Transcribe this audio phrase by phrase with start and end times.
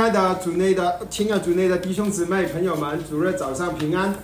[0.00, 4.14] 爱的主内的亲爱主内的弟兄姊妹朋友们，主日早上平安。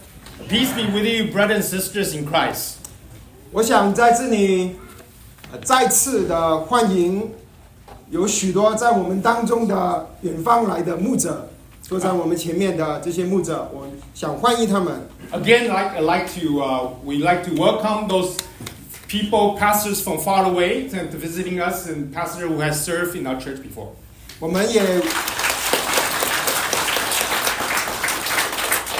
[0.48, 2.76] Peace be with you, brothers and sisters in Christ.
[3.50, 4.77] 我想在这里，
[5.52, 7.32] 呃，再次的欢迎
[8.09, 11.50] 有许多在我们当中的远方来的牧者，
[11.82, 15.06] 坐在我们前面的这些牧者，我想欢迎他们。
[15.32, 18.38] Again, like I like to, uh, we like to welcome those
[19.06, 23.27] people, pastors from far away, to to visiting us, and pastor who has served in
[23.27, 23.88] our church before.
[24.41, 24.82] 我们也，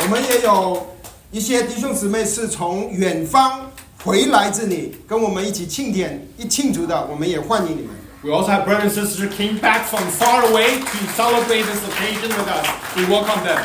[0.08, 0.88] 我们也有
[1.32, 3.70] 一些弟兄姊妹是从远方
[4.06, 7.90] 回来这里，跟我们一起庆典、一庆祝的，我们也欢迎你们。
[8.24, 12.30] We also have brothers and sisters who came back from far away to celebrate this occasion
[12.30, 12.66] with us.
[12.96, 13.60] We welcome them.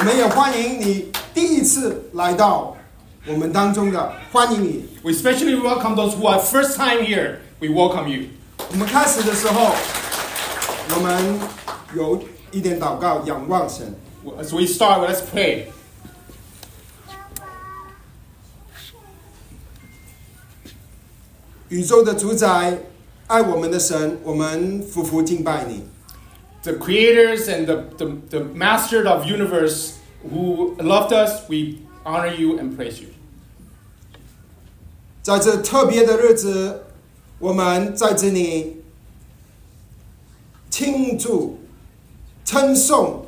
[0.00, 2.76] 我们也欢迎你第一次来到
[3.28, 4.88] 我们当中的，欢迎你。
[5.04, 7.36] We especially welcome those who are first time here.
[7.60, 8.24] We welcome you.
[8.68, 9.70] 我们开始的时候，
[10.96, 11.38] 我们
[11.94, 13.94] 有一点祷告，仰望神。
[14.39, 15.67] As we start, let's pray.
[21.69, 22.79] 宇宙的主宰，
[23.27, 25.83] 爱我们的神，我们夫妇敬拜你。
[26.67, 32.59] the creators and the, the, the master of universe who loved us, we honor you
[32.59, 33.07] and praise you.
[35.21, 36.83] 在这特别的日子，
[37.39, 38.81] 我们在这里
[40.69, 41.59] 庆祝、
[42.43, 43.20] 称颂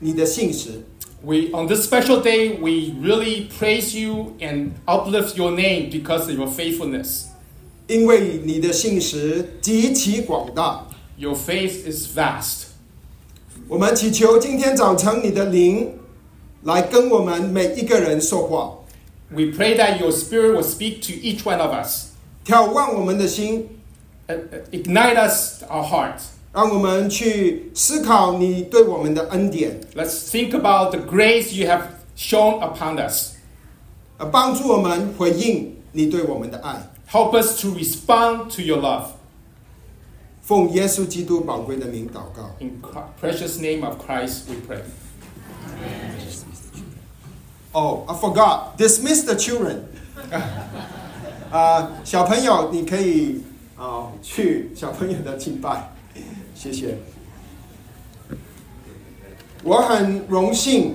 [0.00, 0.82] 你的信实。
[1.24, 6.32] We on this special day, we really praise you and uplift your name because of
[6.32, 7.24] your faithfulness.
[7.88, 12.64] 因为你的信实极其广大， Your faith is vast.
[13.68, 15.98] 我们祈求今天早晨你的灵
[16.62, 18.78] 来跟我们每一个人说话，
[19.30, 22.10] We pray that your spirit will speak to each one of us,
[22.44, 23.68] 眺望我们的心，
[24.28, 26.20] uh, uh, ignite us our heart.
[26.52, 31.82] 让我们去思考你对我们的恩典， Let's think about the grace you have
[32.16, 33.32] shown upon us.
[34.18, 36.90] 呃，帮助我们回应你对我们的爱。
[37.10, 39.08] Help us to respond to your love.
[40.42, 42.50] 奉耶稣基督宝贵的名祷告。
[42.60, 44.80] In Chr- precious name of Christ, we pray.
[47.72, 48.78] Oh, I forgot.
[48.78, 49.80] Dismiss the children.
[51.50, 53.42] 啊、小朋友，你可以
[53.76, 55.92] 啊、去小朋友的敬拜，
[56.61, 56.95] 谢谢。
[59.63, 60.93] 我很荣幸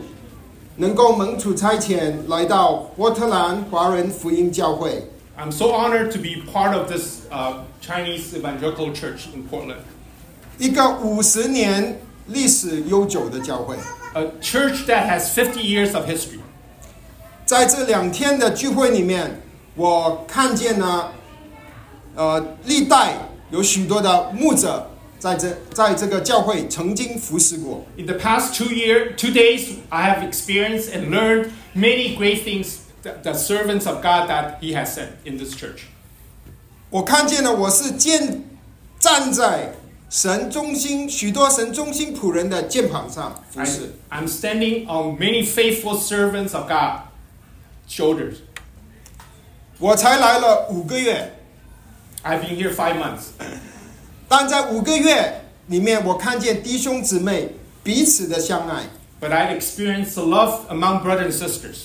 [0.77, 9.79] 能够蒙主差遣来到波特兰华人福音教会，I'm so honored to be part of this uh, Chinese evangelical church in Portland,
[10.57, 13.77] 一个五十年历史悠久的教会。
[14.15, 16.39] a church that has fifty years of history.
[17.45, 19.43] 在这两天的聚会里面，
[19.75, 21.13] 我看见了，
[22.15, 23.17] 呃，历代
[23.51, 27.86] 有许多的牧者在这在这个教会曾经服侍过。
[27.98, 32.78] In the past two year, two days, I have experienced and learned many great things
[33.04, 35.82] that the servants of God that He has sent in this church.
[36.90, 38.44] 我看见了，我是建
[39.00, 39.74] 站在
[40.10, 43.94] 神中心许多神中心仆人的肩膀上服 I, 侍。
[44.10, 47.04] I'm standing on many faithful servants of God
[47.88, 48.38] shoulders.
[49.80, 51.32] 我才来了五个月，
[52.24, 53.30] I've been here five months.
[54.28, 57.50] 但在五个月里面，我看见弟兄姊妹
[57.84, 58.84] 彼此的相爱。
[59.20, 61.84] But I've experienced the love among brothers and sisters.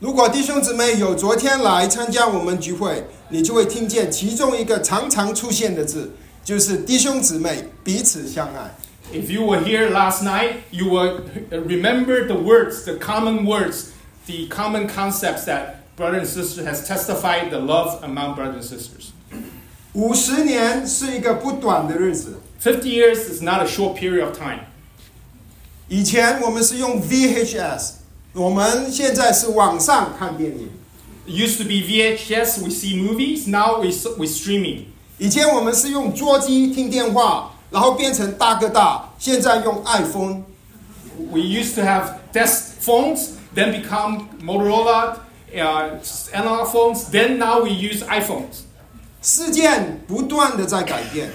[0.00, 6.10] 如果弟兄姊妹有昨天来参加我们聚会，你就会听见其中一个常常出现的字，
[6.44, 8.74] 就是弟兄姊妹彼此相爱。
[9.12, 13.92] If you were here last night, you will remember the words, the common words,
[14.26, 19.12] the common concepts that brother and sister has testified the love among brothers and sisters.
[19.92, 22.40] 五十年是一个不短的日子。
[22.62, 24.60] 50 years is not a short period of time.
[25.88, 27.90] 以前我们是用 VHS，
[28.32, 30.70] 我们现在是网上看电影。
[31.26, 33.88] It used to be VHS, we see movies, now we,
[34.18, 34.84] we streaming.
[35.18, 40.42] 以前我们是用桌机听电话，然后变成大哥大，现在用 iPhone。
[41.30, 45.18] We used to have desk phones, then become Motorola
[45.54, 45.90] uh,
[46.32, 48.64] analog phones, then now we use iPhones.
[49.22, 51.30] 事件不断的在改变，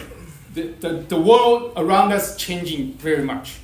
[0.54, 3.58] The, the, the world around us changing very much.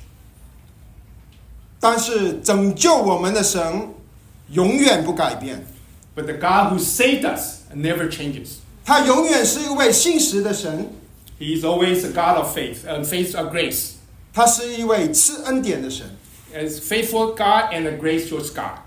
[1.80, 3.88] 但是拯救我们的神
[4.50, 5.66] 永远不改变，
[6.14, 8.58] But the God who saved us never changes.
[8.84, 10.90] 他永远是一位信实的神，
[11.38, 13.90] He is always a God of faith and faith of grace.
[14.32, 16.06] 他是一位赐恩典的神。
[16.54, 18.78] As faithful God and a gracious God.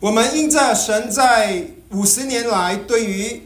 [0.00, 3.42] 我们因着神在五十年来对于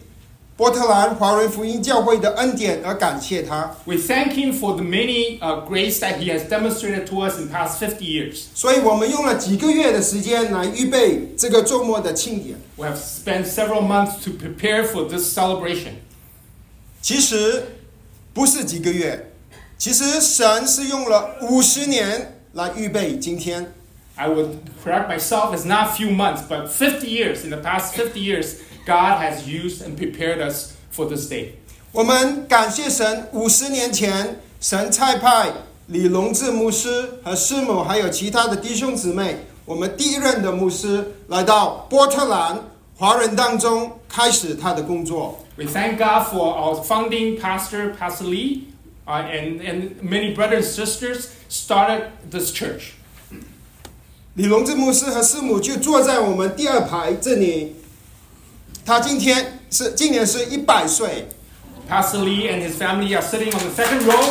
[0.56, 3.74] 波特兰华人福音教会的恩典而感谢他。
[3.84, 7.48] We thank Him for the many uh, grace that He has demonstrated to us in
[7.48, 8.44] the past 50 years.
[8.54, 12.58] 所以我们用了几个月的时间来预备这个周末的庆典。
[12.76, 15.94] We have spent several months to prepare for this celebration.
[17.00, 17.64] 其实
[18.32, 19.32] 不是几个月，
[19.78, 23.72] 其实神是用了五十年来预备今天。
[24.14, 27.44] I would correct myself, it's not a few months, but 50 years.
[27.44, 31.52] In the past 50 years, God has used and prepared us for this day.
[31.92, 35.52] 我们感谢神，五十年前神差派
[35.88, 42.58] 李隆志牧师和师母，还有其他的弟兄姊妹，我们第一任的牧师来到波特兰
[42.96, 45.38] 华人当中，开始他的工作。
[45.56, 48.68] We thank God for our founding pastor, Pastor Lee,
[49.06, 52.94] uh, and, and many brothers and sisters started this church.
[54.34, 57.76] 李隆志牧师和师母就坐在我们第二排这里。
[58.86, 61.28] 他今天是今年是一百岁，
[61.88, 64.22] Pastor Lee and his family are sitting on the second row.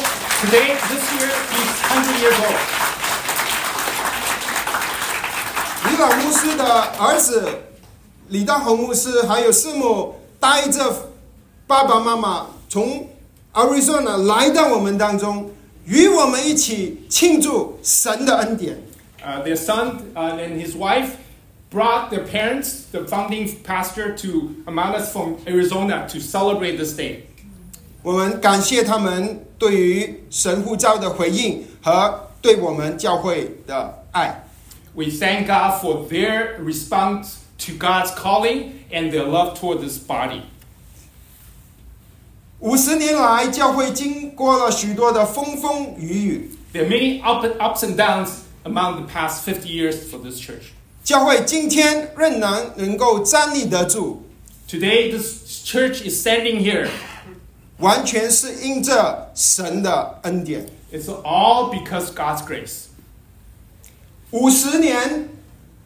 [0.41, 2.57] Today, this year, he's 100 years old.
[5.89, 6.63] 李老牧师的
[6.99, 7.47] 儿子
[8.29, 11.09] 李大红牧师还有师母带着
[11.67, 13.07] 爸爸妈妈从
[13.53, 15.51] Arizona 来到我们当中，
[15.85, 18.77] 与我们一起庆祝神的恩典。
[19.23, 21.09] Uh, their son uh, and his wife
[21.69, 27.23] brought their parents, the founding pastor, to among us from Arizona to celebrate this day.
[28.03, 34.43] 我们感谢他们对于神呼召的回应和对我们教会的爱。
[34.93, 40.41] We thank God for their response to God's calling and their love toward this body.
[42.59, 50.19] 五十年来，教会经过了许多的风风雨雨， There are many up and, ups and downs among the past 50 years for
[50.19, 50.73] this church.
[51.06, 54.24] 教会今天仍然能够站立得住。
[54.68, 56.88] Today, this church is standing here,
[57.78, 60.66] 完全是因着神的恩典。
[60.92, 62.86] It's all because God's grace.
[64.32, 65.28] 五十年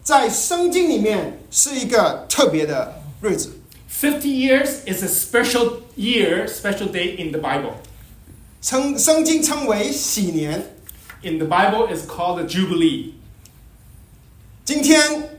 [0.03, 3.59] 在圣经里面是一个特别的日子。
[3.91, 7.75] Fifty years is a special year, special day in the Bible。
[8.63, 10.75] 称圣经称为禧年。
[11.23, 13.20] In the Bible, is called a jubilee.
[14.65, 15.39] 今天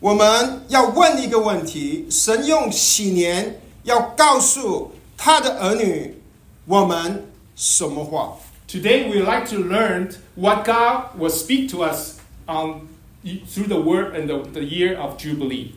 [0.00, 6.20] 我们要问一个问题：神用禧年要告诉他的儿女
[6.66, 7.26] 我们
[7.56, 8.36] 什么话
[8.68, 12.88] ？Today we like to learn what God will speak to us on
[13.24, 15.72] through the word and the, the year of jubilee.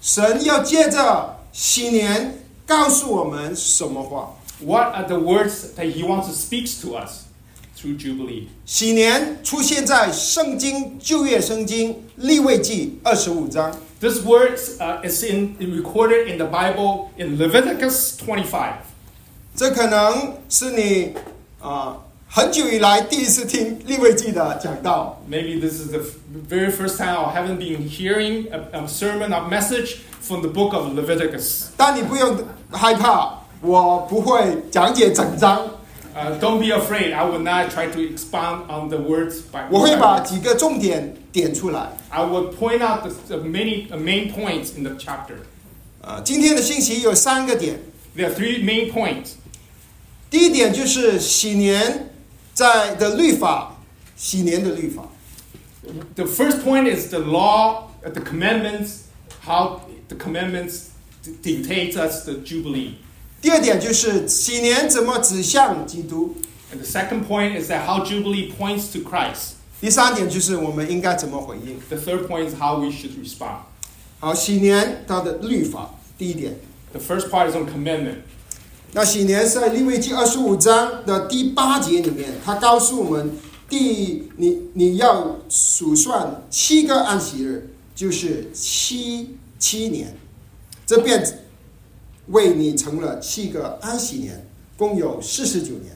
[0.00, 7.24] 神要借着禧年告诉我们什么话？What are the words that He wants to speak to us?
[7.80, 8.44] through Jubilee.
[8.66, 13.74] 禧年出现在圣经旧约圣经利未记二十五章。
[14.00, 18.72] This word uh, is in recorded in the Bible in Leviticus 25.
[19.54, 21.14] 这可能是你
[21.60, 25.20] 啊、呃、很久以来第一次听利未记的讲道。
[25.30, 26.00] Maybe this is the
[26.48, 30.72] very first time I haven't been hearing a, a sermon, a message from the book
[30.72, 31.66] of Leviticus.
[31.76, 32.38] 但你不用
[32.70, 35.68] 害怕，我不会讲解整章。
[36.14, 37.12] uh, don't be afraid.
[37.12, 39.66] I will not try to expound on the words by.
[39.70, 41.96] 我会把几个重点点出来。
[42.08, 45.36] I will point out the, the many the main points in the chapter.
[46.02, 47.78] 呃，今天的信息有三个点。
[48.16, 49.32] There are three main points.
[50.30, 52.10] 第一点就是禧年
[52.54, 53.76] 在的律法，
[54.16, 55.08] 禧年的律法。
[56.14, 59.04] The first point is the law, uh, the commandments,
[59.44, 60.90] how the commandments
[61.42, 62.96] dictates us the jubilee.
[63.40, 66.34] 第二点就是喜年怎么指向基督。
[66.72, 69.54] And the second point is that how jubilee points to Christ.
[69.80, 71.80] 第三点就是我们应该怎么回应。
[71.88, 73.60] The third point is how we should respond.
[74.18, 76.56] 好，喜年它的律法，第一点。
[76.92, 78.16] The first part is on commandment.
[78.92, 83.30] 那喜年是在利未记二十五章的第八节里面，他告诉我们，
[83.68, 90.16] 第你你要数算七个安息日，就是七七年，
[90.84, 91.24] 这便
[92.29, 94.45] 为你成了七个安息年，
[94.77, 95.95] 共有四十九年。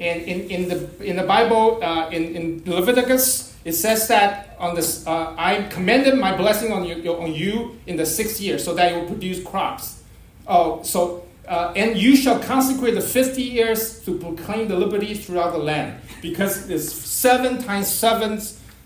[0.00, 4.74] And in, in the in the Bible, uh, in, in Leviticus, it says that on
[4.74, 8.74] this, uh, I commanded my blessing on you on you in the sixth year, so
[8.74, 10.02] that you will produce crops.
[10.48, 15.52] Oh, so uh, and you shall consecrate the fifty years to proclaim the liberty throughout
[15.52, 18.40] the land, because it's seven times seven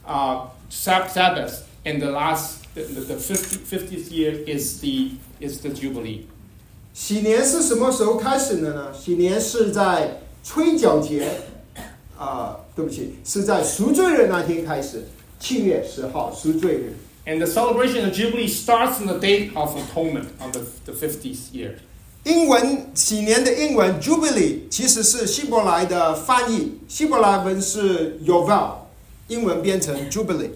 [0.05, 5.70] uh, sab- Sabbaths, and the last the, the 50, th year is the, is the
[5.70, 6.22] Jubilee.
[6.94, 8.94] 禧年是什么时候开始的呢？
[8.94, 11.26] 禧年是在吹角节，
[12.18, 15.06] 啊、呃，对不起，是在赎罪日那天开始，
[15.40, 16.94] 七月十号赎罪日。
[17.26, 21.76] And the celebration of Jubilee starts on the day of atonement on the, the 50th year.
[22.24, 28.74] 英文禧年的英文 Jubilee 其实是希伯来的翻译，希伯来文是 Yovel，
[29.28, 30.50] 英文变成 Jubilee。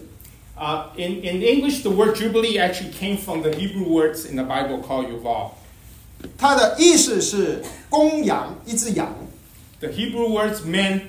[0.57, 4.43] Uh, in, in English, the word Jubilee actually came from the Hebrew words in the
[4.43, 5.51] Bible called Yuval.
[6.37, 9.11] 它的意思是公羊，一只羊。
[9.79, 11.01] The Hebrew words meant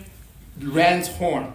[0.58, 1.48] ram's horn.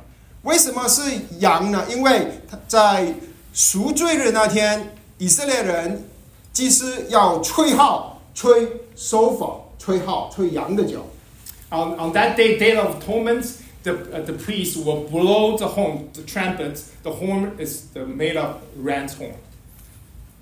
[0.44, 1.02] 为什么是
[1.40, 1.86] 羊呢？
[1.90, 3.16] 因为他在
[3.52, 6.08] 赎罪日那天，以色列人
[6.54, 11.08] 祭司要吹号、吹收否、吹号、吹羊的酒。
[11.70, 13.44] On, on that day, Day of Atonement,
[13.83, 16.83] the, uh, the priest will blow the horn, the trumpet.
[17.03, 19.35] The horn is the made of ram's horn.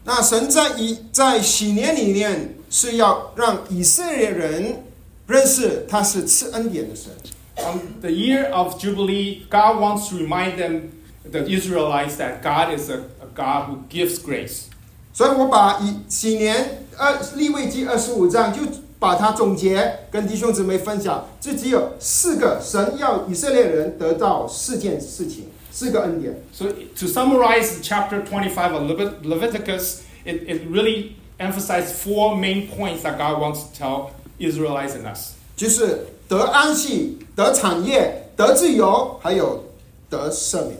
[0.05, 4.83] 那神在以在禧年里面是要让以色列人
[5.27, 7.13] 认识他是赐恩典的神。
[7.57, 10.91] On the year of Jubilee, God wants to remind them,
[11.31, 14.71] the Israelites, that God is a, a God who gives grace.
[15.13, 18.61] 所以我把以禧年二利未记二十五章就
[19.00, 21.28] 把它总结，跟弟兄姊妹分享。
[21.40, 26.42] 这只有四个神要以色列人得到四件事情，四个恩典。
[26.52, 33.04] So, to summarize chapter 25 of Levit- Leviticus, it, it really emphasized four main points
[33.04, 34.10] that God wants to tell
[34.40, 35.34] Israelites and us.
[35.56, 39.64] 就是得安息、得产业、得自由，还有
[40.10, 40.78] 得赦免。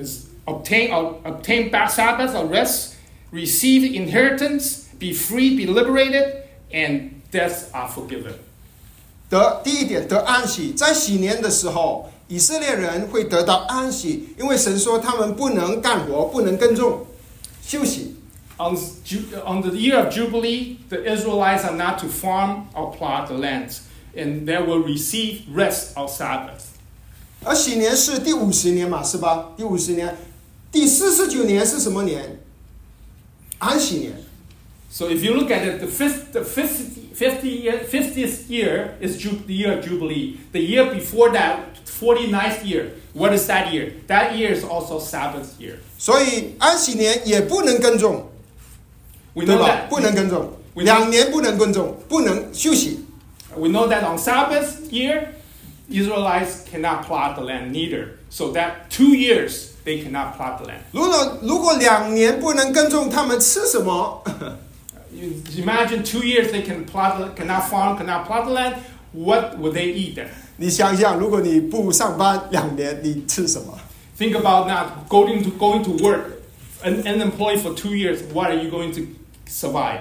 [0.00, 2.92] Is obtain, uh, obtain ba- Sabbath or rest,
[3.32, 6.41] receive inheritance, be free, be liberated,
[6.73, 8.33] and debts are forgiven.
[9.29, 17.05] 得第一点得安息，在禧年的时候，以色列人会得到安息，因为神说他们不能干活，不能耕种，
[17.65, 18.17] 休息。
[18.57, 18.75] On,
[19.45, 23.79] on the year of Jubilee, the Israelites are not to farm or plow the lands,
[24.15, 26.73] and they will receive rest on Sabbath.
[27.43, 29.53] 而禧年是第五十年嘛，是吧？
[29.57, 30.15] 第五十年，
[30.71, 32.39] 第四十九年是什么年？
[33.57, 34.22] 安息年。
[34.92, 39.42] So if you look at it, the, fifth, the 50, 50 year, 50th year is ju-
[39.46, 40.38] the year of Jubilee.
[40.52, 43.92] The year before that, 49th year, what is that year?
[44.06, 45.78] That year is also Sabbath year.
[45.98, 48.30] 所以安息年也不能耕种，
[49.34, 49.88] We 对 know 吧 that.？
[49.88, 53.04] 不能耕种， We- 两年不能耕种，不能休息。
[53.56, 55.28] We know that on Sabbath year,
[55.90, 58.18] Israelites cannot plow the land neither.
[58.30, 60.80] So that two years they cannot plow the land.
[60.92, 64.22] 如果如果两年不能耕种，他们吃什么？
[65.12, 68.76] You imagine two years they can plow the, cannot farm, cannot plow the land.
[69.12, 70.28] What would they eat then?
[70.58, 73.78] 你想想，如果你不上班两年，你吃什么？
[74.18, 76.42] Think about not going to going to work,
[76.84, 78.18] un, unemployed for two years.
[78.34, 79.02] What are you going to
[79.48, 80.00] survive?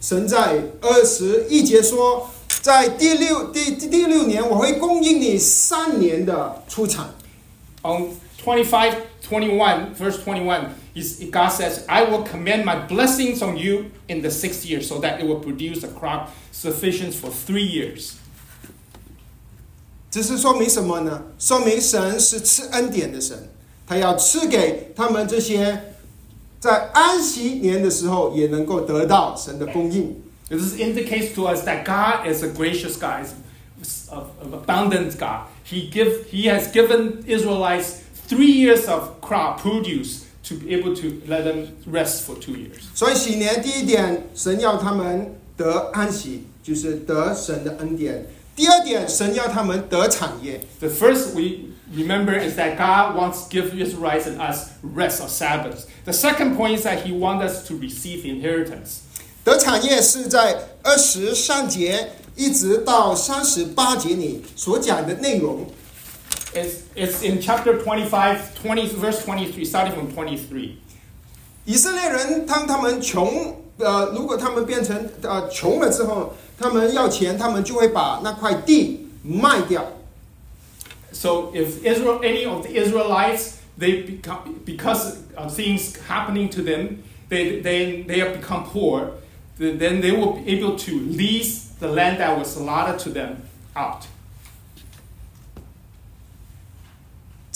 [0.00, 2.30] 神在二十一节说，
[2.60, 7.06] 在第六第第第六年，我会供应你三年的出产。
[7.82, 13.90] On 25, 21, verse 21, is, God says, I will command my blessings on you
[14.08, 18.16] in the sixth year so that it will produce a crop sufficient for three years.
[20.10, 21.22] 这是说明什么呢？
[21.38, 23.48] 说明神是赐恩典的神，
[23.86, 25.96] 他要赐给他们这些
[26.60, 30.22] 在安息年的时候也能够得到神的供应。
[30.48, 33.26] This indicates to us that God is a gracious God,
[33.82, 35.48] is of, of abundant God.
[35.64, 41.21] He, give, he has given Israelites three years of crop produce to be able to
[41.27, 42.83] let them rest for two years.
[42.93, 48.27] 所以禧年第一点，神要他们得安息，就是得神的恩典。
[48.55, 50.61] 第二点，神要他们得产业。
[50.79, 55.27] The first we remember is that God wants to give His rights and us rest or
[55.27, 55.85] Sabbath.
[56.05, 58.99] The second point is that He wants us to receive inheritance.
[59.43, 65.65] 得产业是在二十三节一直到三十八节里所讲的内容。
[66.54, 70.76] It's, it's in chapter 25, 20, verse 23, starting from 23.
[71.64, 79.84] 以色列人当他们穷，呃，如果他们变成呃穷了之后，他们要钱，他们就会把那块地卖掉。
[81.12, 87.02] So if Israel, any of the Israelites, they become, because of things happening to them,
[87.28, 89.12] they, they, they have become poor,
[89.58, 93.42] then they will be able to lease the land that was allotted to them
[93.74, 94.06] out.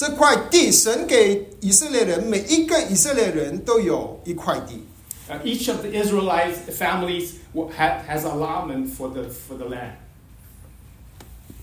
[0.03, 4.83] 这块地神给以色列人，每一个以色列人都有一块地。
[5.45, 7.35] Each of the Israelite families
[7.77, 9.93] had, has allotment for the for the land.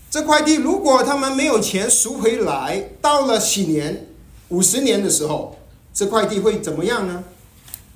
[0.09, 4.07] 这块地如果他们没有钱赎回来，到了禧年
[4.49, 5.59] 五十年的时候，
[5.93, 7.23] 这块地会怎么样呢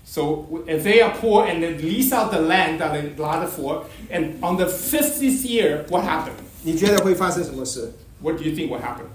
[0.06, 3.86] ？So if they are poor and they lease out the land that they allotted for,
[4.12, 6.38] and on the fiftieth year, what happened?
[6.62, 9.08] 你觉得会发生什么事？What do you think will happen?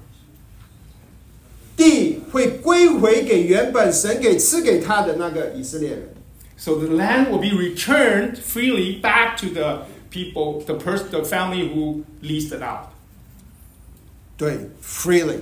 [1.79, 6.09] 地 会归回给原本神给赐给他的那个以色列人。
[6.57, 11.67] So the land will be returned freely back to the people, the person, the family
[11.67, 12.89] who leased it out.
[14.37, 15.39] 对，freely，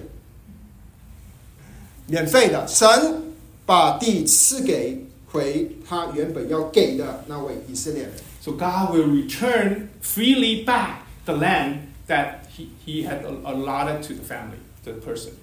[2.08, 3.34] 免费的，神
[3.66, 8.12] 把地赐给回他原本要给的那位以色列人。
[8.42, 14.24] So God will return freely back the land that he, he had allotted to the
[14.24, 15.34] family, to the person.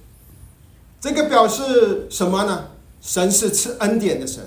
[1.06, 2.66] 这个表示什么呢？
[3.00, 4.44] 神是赐恩典的神，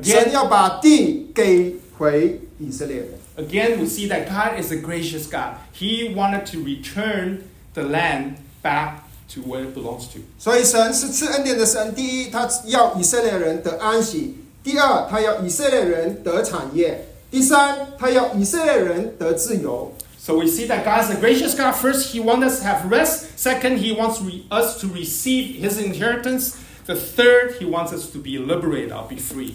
[0.00, 3.08] 神要把地给回以色列人。
[3.36, 5.56] again, we see that God is a gracious God.
[5.74, 7.38] He wanted to return
[7.74, 9.00] the land back
[9.34, 10.20] to where it belongs to.
[10.38, 11.92] 所以神是赐恩典的神。
[11.92, 19.92] 第一，他要以色列人得安息；第二，他要以色列人得产业；第三，他要以色列人得自由。
[20.19, 21.73] So we see that God is a gracious God.
[21.75, 23.37] First, He wants us to have rest.
[23.37, 26.57] Second, He wants re- us to receive His inheritance.
[26.87, 29.53] The third, He wants us to be liberated or be free.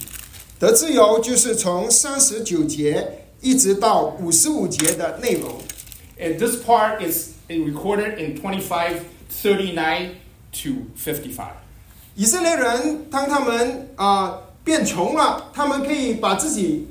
[0.59, 5.59] 得自由就是从三十九节一直到五十五节的内容。
[6.21, 10.11] And this part is recorded in 25, 39
[10.53, 11.47] to 55.
[12.15, 16.87] 以色列人当他们啊、变穷了，他们可以把自己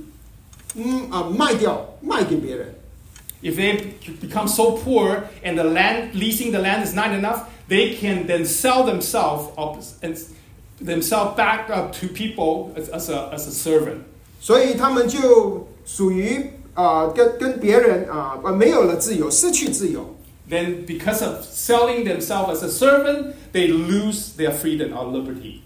[0.75, 2.73] 嗯啊、卖掉，卖给别人。
[3.43, 7.95] If they become so poor and the land leasing the land is not enough, they
[7.95, 10.17] can then sell themselves up and
[10.81, 14.01] themselves back up to people as, as a, as a servant.
[14.41, 20.15] 所以他们就属于啊、跟跟别人啊、呃没有了自由，失去自由。
[20.49, 25.59] Then, because of selling themselves as a servant, they lose their freedom or liberty.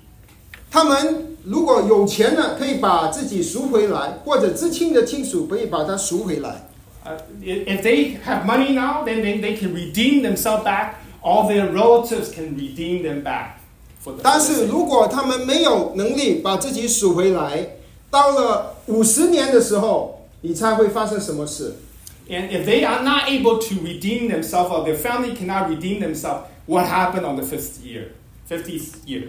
[0.71, 6.66] 他们如果有钱了，可以把自己赎回来，或者至亲的亲属可以把它赎回来。
[7.07, 10.95] Uh, i- if they have money now, then they, they can redeem themselves back.
[11.21, 13.59] All their relatives can redeem them back.
[14.03, 17.67] For the, 但是如果他们没有能力把自己赎回来，
[18.09, 21.75] 到了五十年的时候，你猜会发生什么事？
[22.29, 26.43] And if they are not able to redeem themselves or their family cannot redeem themselves,
[26.67, 28.11] what happened on the fifth year?
[28.49, 29.27] 50th year.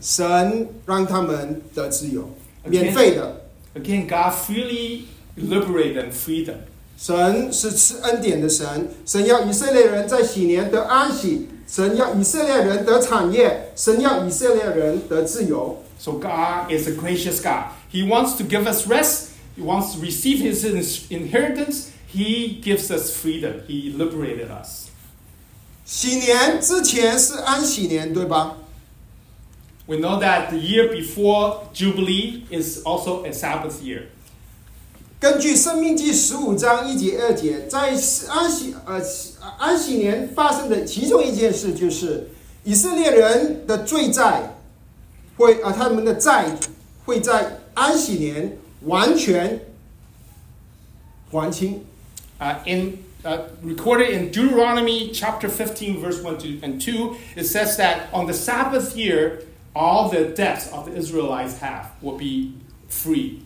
[0.00, 2.22] 神让他们得自由，
[2.64, 2.70] Okay.
[2.70, 3.42] 免费的。
[3.74, 5.02] Again, God freely
[5.36, 6.58] liberated and freed them.
[7.01, 15.83] 神是赐恩典的神，神要以色列人在禧年得安息，神要以色列人得产业，神要以色列人得自由。
[15.97, 17.71] So God is a gracious God.
[17.91, 19.29] He wants to give us rest.
[19.57, 20.63] He wants to receive His
[21.09, 21.87] inheritance.
[22.13, 23.63] He gives us freedom.
[23.67, 24.89] He liberated us.
[25.83, 28.57] 禧年之前是安息年，对吧
[29.87, 34.03] ？We know that the year before Jubilee is also a Sabbath year.
[35.21, 37.89] 根据《申命记》十五章一节、二节，在
[38.27, 38.99] 安息呃
[39.59, 42.27] 安息年发生的其中一件事，就是
[42.63, 44.55] 以色列人的罪债
[45.37, 46.47] 会啊、呃，他们的债
[47.05, 49.59] 会在安息年完全
[51.29, 51.85] 还清。
[52.39, 58.11] Uh, in uh, recorded in Deuteronomy chapter 15, verse 1 to, and 2, it says that
[58.11, 59.43] on the Sabbath year,
[59.75, 62.53] all the debts of the Israelites have will be
[62.89, 63.43] free.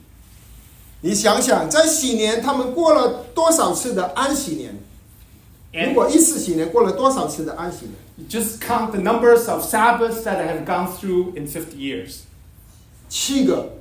[1.01, 4.75] 你想想，在喜年他们过了多少次的安息年？
[5.87, 12.19] 如果一次喜年过了多少次的安息年？just count the numbers of Sabbaths that I have gone through in fifty years.
[13.09, 13.73] 七个。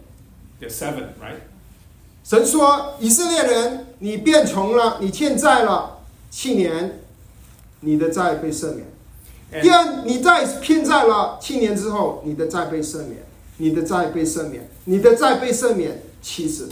[0.61, 1.41] There's seven, right?
[2.25, 5.99] 神说：“以色列人，你变穷了，你欠债了，
[6.31, 7.01] 七年，
[7.81, 9.63] 你的债被赦免。
[9.63, 13.25] 第二，你再欠债了，七年之后，你的债被赦免，
[13.59, 16.69] 你的债被赦免，你的债被赦免七次。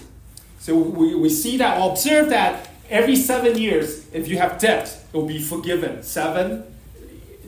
[0.63, 5.17] So we, we see that, observe that every seven years, if you have debt, it
[5.17, 6.05] will be forgiven.
[6.05, 6.63] Seven,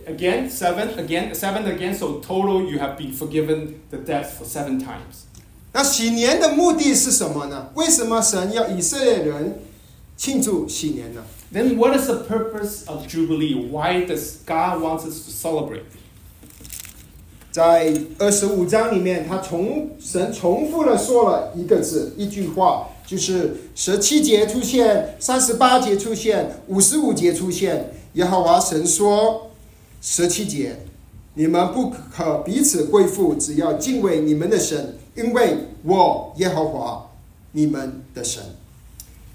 [0.05, 1.94] again, seven, again, seven, again.
[1.94, 5.27] So total, you have been forgiven the debt for seven times.
[5.72, 7.70] 那禧年的目的是什么呢？
[7.74, 9.61] 为什么神要以色列人
[10.16, 11.22] 庆祝禧年呢
[11.53, 13.70] ？Then what is the purpose of Jubilee?
[13.70, 15.85] Why does God want us to celebrate?
[17.53, 27.93] 在二十五章里面，他重神重复了说了一个字一句话，就是十七节出现，三十八节出现，五十五节出现。
[28.14, 29.51] 耶和华神说：
[30.01, 30.77] 十七节，
[31.35, 37.11] 你们不可彼此归附，只要敬畏你们的神，因为我耶和华
[37.53, 38.43] 你们的神。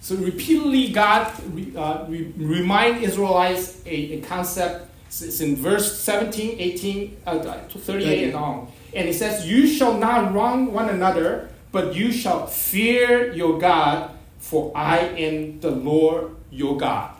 [0.02, 4.86] So repeatedly, God re, uh, re, remind Israelites a, a concept.
[5.12, 8.68] It's in verse 17, 18, uh, 38 and on.
[8.96, 14.11] And it says, You shall not wrong one another, but you shall fear your God,
[14.39, 17.11] for I am the Lord your God.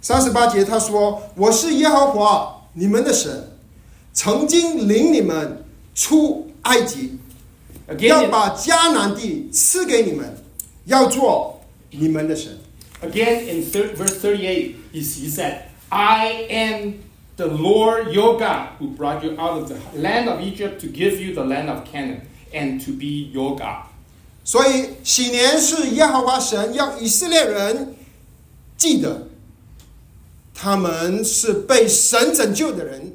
[0.00, 3.50] 三十八节他说：“我是耶和华你们的神，
[4.12, 7.18] 曾经领你们出埃及，
[8.00, 10.36] 要 Again, 把迦南地赐给你们，
[10.84, 12.58] 要做你们的神。
[13.02, 16.94] again in thir- verse 38, he, he said, I am
[17.36, 21.20] the Lord your God who brought you out of the land of Egypt to give
[21.20, 22.22] you the land of Canaan
[22.53, 23.85] and to be your God.
[24.43, 27.95] 所以禧年是耶和华神要以色列人
[28.77, 29.27] 记得，
[30.53, 33.13] 他们是被神拯救的人，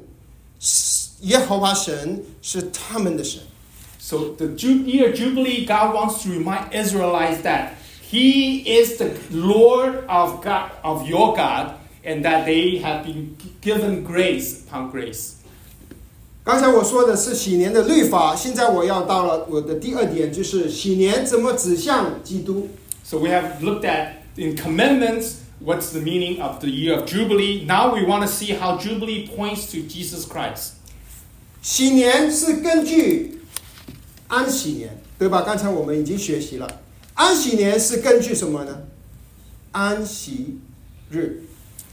[1.21, 3.41] 耶和华神是他们的神。
[3.99, 7.71] So the year Jubilee, God wants to remind Israelites that
[8.09, 11.73] He is the Lord of God of your God,
[12.05, 15.35] and that they have been given grace upon grace.
[16.47, 22.69] 刚才我说的是喜年的律法，现在我要到了我的第二点，就是喜年怎么指向基督。
[23.03, 27.65] So we have looked at in commandments what's the meaning of the year of Jubilee.
[27.65, 30.75] Now we want to see how Jubilee points to Jesus Christ.
[31.61, 33.41] 喜年是根据
[34.29, 35.41] 安息年，对吧？
[35.41, 36.79] 刚才我们已经学习了，
[37.15, 38.83] 安息年是根据什么呢？
[39.73, 40.61] 安息
[41.11, 41.43] 日。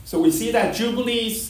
[0.05, 1.47] So we see that Jubilees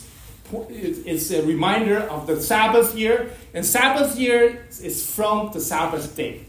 [0.69, 6.41] it's a reminder of the Sabbath year, and Sabbath year is from the Sabbath day.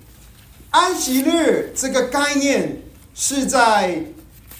[0.70, 2.82] 安息日这个概念
[3.14, 4.04] 是在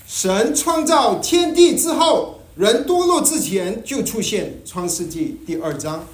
[0.06, 6.06] 神创造天地之后，人堕落之前就出现，《创世记》第二章。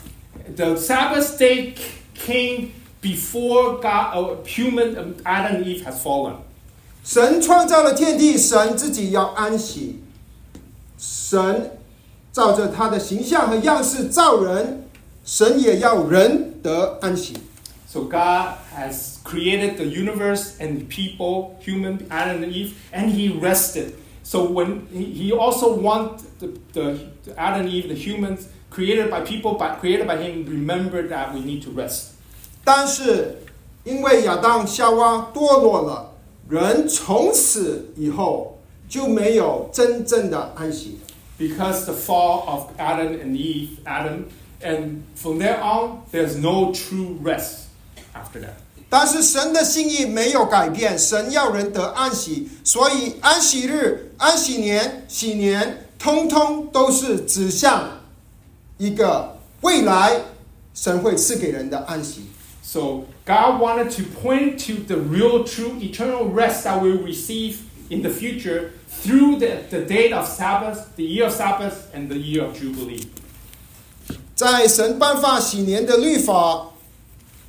[0.56, 1.74] The Sabbath day
[2.14, 6.36] came before God, uh, human um, Adam and Eve has fallen.
[7.04, 10.00] 神创造了天地，神自己要安息，
[10.98, 11.78] 神
[12.32, 14.84] 照着他的形象和样式造人，
[15.24, 17.34] 神也要人得安息。
[17.86, 23.92] So God has created the universe and people, human Adam and Eve, and He rested.
[24.24, 29.10] So when He, he also want the, the, the Adam and Eve, the humans created
[29.10, 32.12] by people, by, created by Him, remember that we need to rest.
[32.64, 33.42] 但是
[33.84, 36.12] 因为亚当夏娃堕落了，
[36.48, 40.98] 人从此以后就没有真正的安息。
[41.42, 44.30] because the fall of Adam and Eve, Adam,
[44.62, 47.66] and from there on, there's no true rest
[48.14, 48.54] after that.
[48.88, 58.00] 但是神的心意没有改变，神要人得安息，所以安息日、安息年、禧年，通通都是指向
[58.78, 60.20] 一个未来
[60.74, 62.26] 神会赐给人的安息。
[62.62, 67.56] So God wanted to point to the real, true, eternal rest that we receive
[67.92, 68.70] in the future
[69.02, 73.06] through the, the date of Sabbath, the year of Sabbath, and the year of Jubilee.
[74.34, 76.70] 在神颁发喜年的律法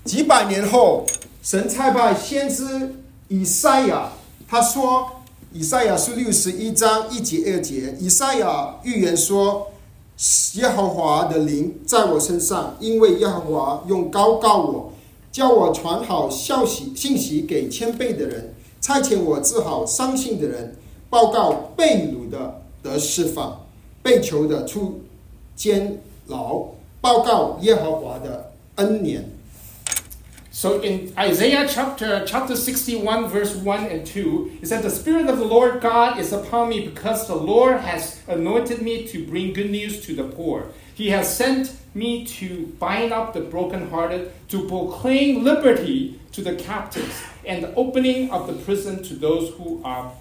[0.04, 1.06] 几百年后，
[1.42, 2.96] 神差派先知
[3.30, 4.12] 以赛亚，
[4.48, 9.72] 他说：“以赛亚书六十一章一节二节，以赛亚预言说，
[10.56, 14.94] 耶和华的灵在我身上，因为耶和华用高告我，
[15.32, 18.53] 叫我传好消息信息给谦卑的人，
[18.83, 20.77] 差遣我治好伤心的人，
[21.11, 23.67] 报告被掳的得释放，
[24.03, 25.03] 被囚的出
[25.57, 26.67] 监牢，
[27.01, 29.31] 报告耶和华的恩年。
[30.51, 35.39] So in Isaiah chapter, chapter 61, verse 1 and 2, it said, The Spirit of
[35.39, 39.71] the Lord God is upon me because the Lord has anointed me to bring good
[39.71, 40.65] news to the poor.
[40.97, 47.23] He has sent me to bind up the brokenhearted, to proclaim liberty to the captives,
[47.47, 50.13] and the opening of the prison to those who are,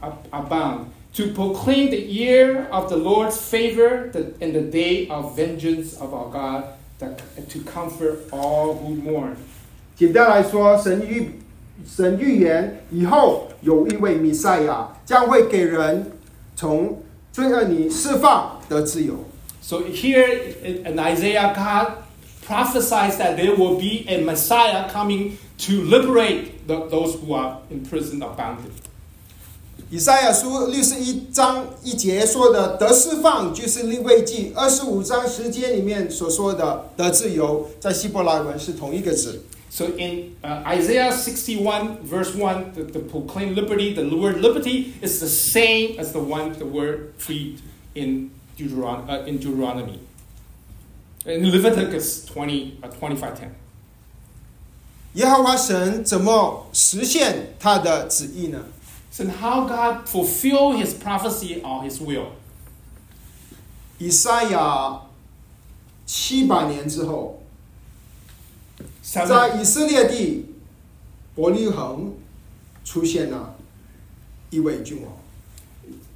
[0.00, 5.06] are, are bound, to proclaim the year of the Lord's favor the, and the day
[5.08, 6.64] of vengeance of our God,
[6.98, 9.36] that, to comfort all who mourn.
[9.94, 11.38] 简单来说，神预
[11.86, 16.12] 神预言以后有一位弥赛亚将会给人
[16.56, 19.24] 从罪恶里释放得自由。
[19.60, 20.26] So here
[20.64, 21.98] in in Isaiah, God
[22.44, 27.83] prophesies that there will be a Messiah coming to liberate the, those who are in
[27.85, 28.71] prison are bounded.
[29.89, 39.43] 以赛亚书六十一章一节说的得释放，就是利未记二十五章十节里面所说的得自由，在希伯来文是同一个字。
[39.69, 45.27] So in uh, Isaiah 61 verse 1, the, the proclaim liberty, the word liberty is the
[45.27, 47.59] same as the one the word freed
[47.93, 49.99] in, Deuteron- uh, in Deuteronomy,
[51.25, 53.39] in Leviticus 20 uh, 25
[55.14, 58.58] 耶和华神怎么实现他的旨意呢？
[59.10, 62.28] So how God fulfill his prophecy or his will.
[63.98, 65.02] 以赛亚
[66.06, 67.42] 七百年之后，
[69.04, 70.46] Seven, 在以色列地
[71.34, 72.14] 伯利恒
[72.84, 73.54] 出现了
[74.50, 75.12] 一位君王。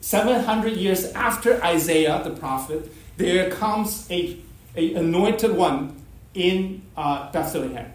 [0.03, 4.37] 700 years after Isaiah the prophet, there comes a,
[4.75, 5.91] a anointed one
[6.33, 7.93] in uh, Bethlehem.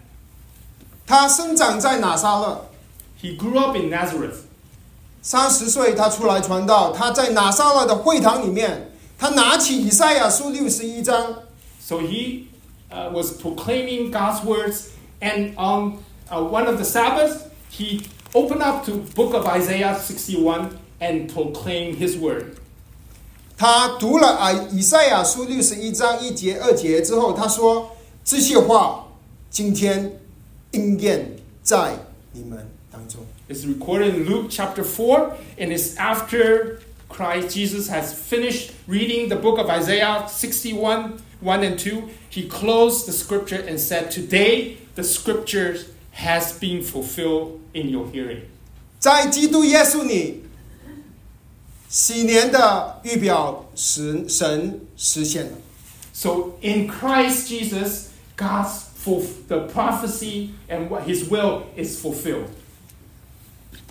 [1.07, 2.67] 他生长在拿撒勒
[3.23, 4.39] ，He grew up in Nazareth.
[5.23, 6.93] 三十岁他出来传道。
[6.93, 11.35] 他在拿撒勒的会堂里面，他拿起以赛亚书六十一章
[11.81, 12.47] ，So he
[12.91, 14.89] uh, was proclaiming God's words,
[15.21, 17.39] and on uh, one of the Sabbaths,
[17.71, 22.57] he opened up to book of Isaiah 61 and proclaimed his word.
[23.57, 27.91] 他读了啊以赛亚书六十一章一节二节之后，他说
[28.25, 29.07] 这些话
[29.51, 30.21] 今天
[30.77, 31.97] 应验在
[32.33, 33.21] 你们当中。
[33.49, 39.59] It's recorded in Luke chapter 4, and it's after Christ Jesus has finished reading the book
[39.59, 42.09] of Isaiah 61, 1 and 2.
[42.29, 48.43] He closed the scripture and said, Today the scriptures has been fulfilled in your hearing.
[48.99, 50.43] 在基督耶稣里，
[51.89, 55.53] 禧年的预表神神实现了。
[56.13, 62.48] So in Christ Jesus, God's fulf- the prophecy and what his will is fulfilled.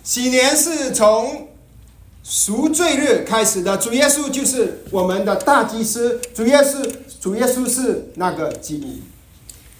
[0.03, 1.47] 喜年是从
[2.23, 8.99] 赎罪日开始的，主耶稣就是我们的大祭司，主耶稣主耶稣是那个祭物。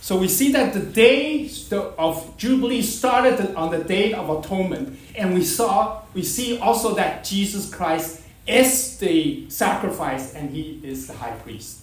[0.04, 1.48] So we see that the day
[1.96, 7.24] of Jubilee started on the day of atonement, and we saw we see also that
[7.24, 11.82] Jesus Christ is the sacrifice and he is the high priest.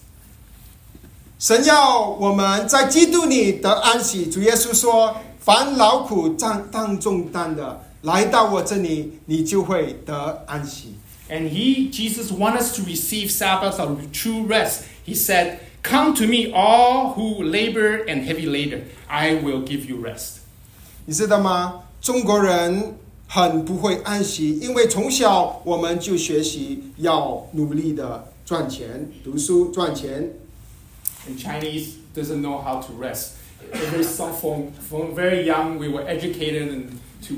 [1.38, 4.26] 神要我们在基督里得安息。
[4.26, 10.94] 主耶稣说：“凡劳苦担当重担的，来到我这里，你就会得安息。
[11.28, 14.82] And he, Jesus, wants us to receive Sabbath or true rest.
[15.04, 19.96] He said, Come to me, all who labor and heavy laden, I will give you
[20.02, 20.38] rest.
[21.06, 21.82] 你知道吗？
[22.00, 30.30] 中国人很不会安息，因为从小我们就学习要努力的赚钱、读书赚钱。
[31.27, 33.33] And Chinese doesn't know how to rest.
[33.71, 37.35] Every some from, from very young, we were educated and to,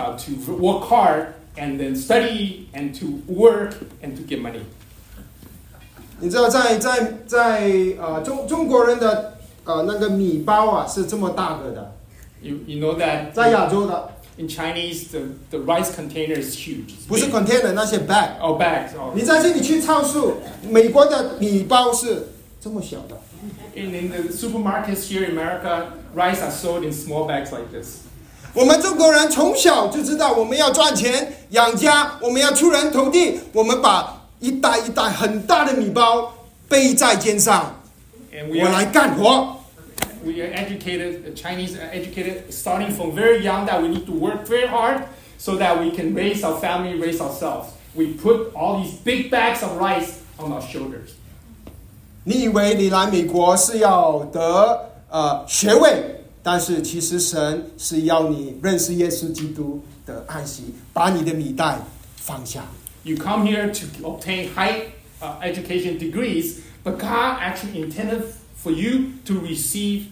[0.00, 4.62] uh, to work hard and then study and to work and to get money.
[6.20, 11.92] 你知道在，在在呃中中国人的呃那个米包啊是这么大个的，
[12.40, 16.90] You, you know that 在亚洲的 in Chinese, the, the rice container is huge.
[16.90, 17.34] It's 不是 big.
[17.34, 18.38] container 那些 bag。
[18.40, 18.96] Oh, bags.
[18.96, 19.12] Oh.
[19.14, 20.18] 你在这里去超市，
[20.70, 22.28] 美国的米包是
[22.60, 23.20] 这么小的，
[23.74, 28.00] In, in the supermarkets here in America, rice are sold in small bags like this.
[28.54, 36.32] 我们中国人从小就知道我们要赚钱养家，我们要出人头地，我们把一袋一袋很大的米包
[36.68, 37.80] 背在肩上，
[38.32, 39.56] And 我 we are 来干活。
[40.24, 44.12] we are educated, the Chinese are educated starting from very young that we need to
[44.12, 45.02] work very hard
[45.36, 47.70] so that we can raise our family, raise ourselves.
[47.94, 51.14] We put all these big bags of rice on our shoulders.
[52.29, 61.79] 你以为你来美国是要得呃学位，但是其实神是要你认识耶稣基督的安息，把你的米袋
[62.17, 62.61] 放下。
[63.01, 68.21] You come here to obtain high uh, education degrees, but God actually intended
[68.63, 70.09] for you to receive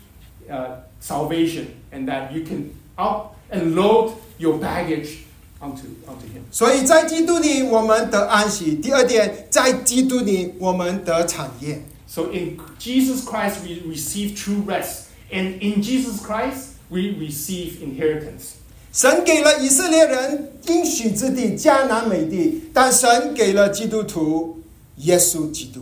[0.50, 5.20] uh, salvation and that you can up and load your baggage
[5.60, 6.42] onto, onto Him.
[6.50, 8.74] 所以在基督里我们得安息。
[8.74, 11.80] 第二点，在基督里我们得产业。
[12.07, 15.09] So in Jesus Christ, we receive true rest.
[15.33, 18.57] And in Jesus Christ, we receive inheritance.
[18.93, 24.61] 神给了以色列人应许之地迦南美地，但神给了基督徒
[24.97, 25.81] 耶稣基督。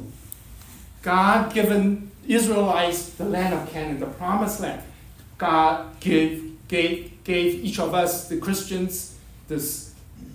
[1.02, 4.82] God given Israelites the land of Canaan, the promised land.
[5.38, 9.14] God gave, gave, gave each of us, the Christians,
[9.48, 9.90] this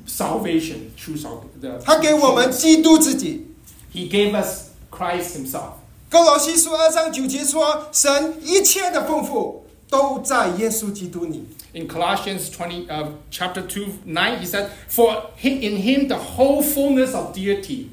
[0.06, 1.80] salvation, true salvation.
[1.86, 3.46] 他给我们基督自己。
[3.94, 5.76] He gave us Christ Himself.
[6.11, 11.45] 哥罗西书二章九节说，神一切的丰富都在耶稣基督里。
[11.73, 17.33] In Colossians twenty, uh, chapter two nine, he said, For in him the whole fullness of
[17.33, 17.91] deity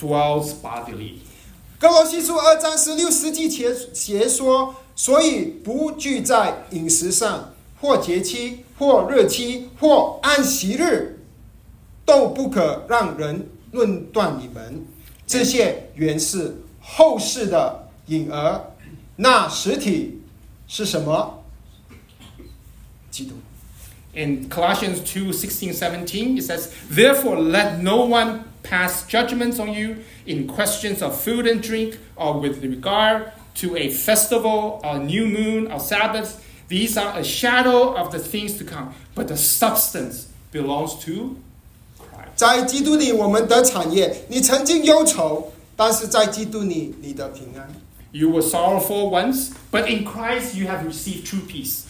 [0.00, 1.18] dwells bodily.
[1.78, 11.20] 哥罗西书二章十六世纪节节说，所以不聚在饮食上，或节期，或日期，或安息日，
[12.04, 14.84] 都不可让人论断你们。
[15.24, 18.61] 这些原是后世的影儿，
[19.15, 20.21] 那实体
[20.67, 21.43] 是什么？
[23.11, 23.35] 基督。
[24.13, 29.97] In Colossians 2 16, 17, it says, Therefore, let no one pass judgments on you
[30.25, 35.71] in questions of food and drink, or with regard to a festival, a new moon,
[35.71, 36.43] or Sabbath.
[36.67, 41.37] These are a shadow of the things to come, but the substance belongs to
[41.99, 42.35] Christ.
[42.35, 44.23] 在基督里，我们得产业。
[44.27, 47.68] 你曾经忧愁， 但是在基督里，你的平安。
[48.12, 51.80] You were sorrowful once, but in Christ you have received true peace.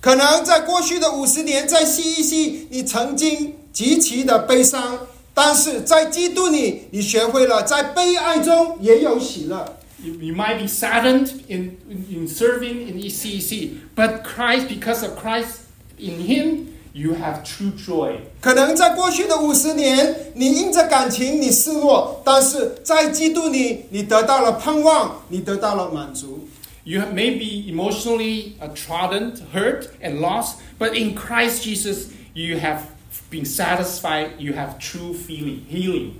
[0.00, 9.78] 可能在过去的五十年，在 CEC，你曾经极其的悲伤，但是在基督里，你学会了在悲哀中也有喜乐。
[10.04, 15.60] You, you might be saddened in, in, in serving in ECEC, but Christ, because of Christ
[15.96, 18.17] in Him, you have true joy.
[18.41, 26.47] 可能在过去的五十年，你因着感情你失落，但是在基督里，你得到了盼望，你得到了满足。
[26.83, 32.57] You have- may be emotionally uh, trodden, hurt, and lost, but in Christ Jesus, you
[32.59, 32.83] have
[33.29, 34.37] been satisfied.
[34.39, 36.11] You have true feeling, healing.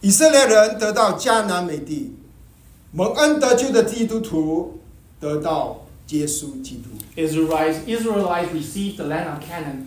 [0.00, 2.14] 以色列人得到迦南美地，
[2.92, 4.78] 蒙恩得救的基督徒
[5.18, 6.90] 得到耶稣基督。
[7.20, 9.86] Israelites, Israelites received the land of Canaan.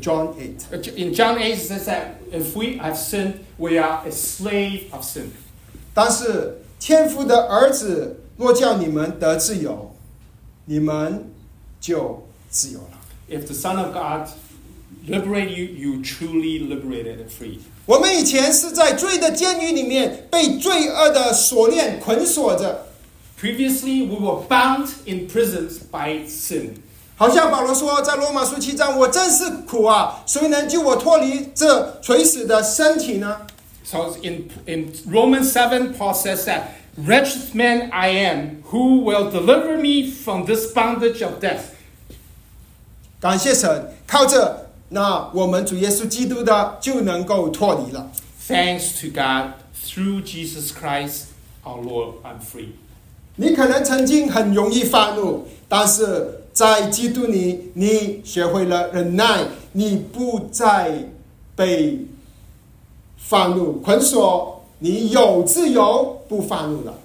[0.00, 0.62] ，John eight。
[0.96, 5.04] in John 8, it says that if we have sinned, we are a slave of
[5.04, 5.30] sin.
[5.94, 9.94] 但是天父的儿子若叫你们得自由，
[10.66, 11.30] 你们
[11.80, 13.00] 就自由了。
[13.28, 14.28] If the Son of God
[15.06, 17.58] liberate you, you truly liberated and free.
[17.86, 22.86] 我们以前是在罪的监狱里面被罪恶的锁链捆锁着，
[23.38, 26.76] Previously, we were bound in prisons by sin.
[27.18, 30.22] 好像保罗说，在罗马书七章，我真是苦啊！
[30.26, 33.42] 谁能救我脱离这垂死的身体呢？
[33.84, 36.62] So in, in Romans 7, Paul says that,
[36.96, 41.72] Wretched man I am, who will deliver me from this bondage of death?
[43.20, 48.10] 感谢神，靠着那我们主耶稣基督的就能够脱离了。
[48.48, 49.54] Thanks to God,
[49.84, 51.26] through Jesus Christ
[51.64, 52.70] our Lord, I'm free.
[53.36, 61.07] 你可能曾经很容易发怒，但是 在基督里，你学会了忍耐，你不再
[61.55, 61.99] 被
[63.15, 66.99] 放怒捆锁，你有自由，不放怒了。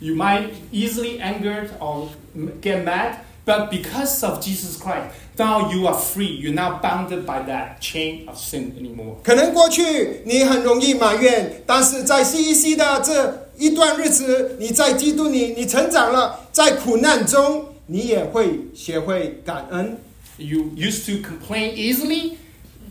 [0.00, 2.08] You might easily angered or
[2.60, 5.06] get mad, but because of Jesus Christ,
[5.38, 6.38] now you are free.
[6.38, 9.14] You're not bounded by that chain of sin anymore.
[9.24, 19.98] 可能过去你很容易埋怨，但是在 CEC 的这一段日子，你在基督里，你成长了，在苦难中，你也会学会感恩。
[20.36, 22.36] You used to complain easily,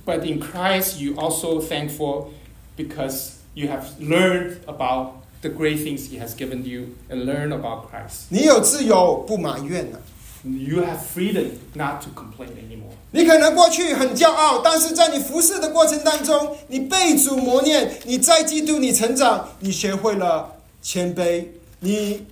[0.06, 2.32] but in Christ you also thankful
[2.76, 7.90] because you have learned about the great things He has given you and learn about
[7.90, 8.26] Christ.
[8.30, 10.02] 你有自由，不埋怨了。
[10.44, 12.94] You have freedom not to complain anymore.
[13.12, 21.46] 你可能过去很骄傲，但是在你服侍的过程当中，你被主磨练，你在基督你成长，你学会了谦卑，
[21.80, 22.26] 你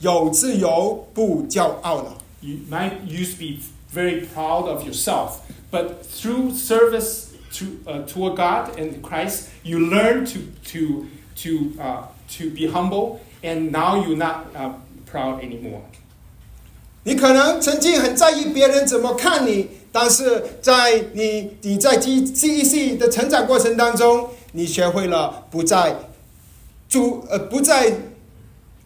[0.00, 2.18] 有自由，不骄傲了。
[2.40, 3.60] You might used to be
[3.94, 5.38] very proud of yourself,
[5.70, 7.28] but through service
[7.58, 10.40] to uh, toward God and Christ, you learn to
[10.72, 12.02] to to uh,
[12.36, 14.72] to be humble, and now you're not uh,
[15.10, 15.82] proud anymore.
[17.04, 25.96] 你可能曾经很在意别人怎么看你，但是在你你在 G C E C 的成长过程当中，你学会了不再
[26.88, 27.92] 主呃不再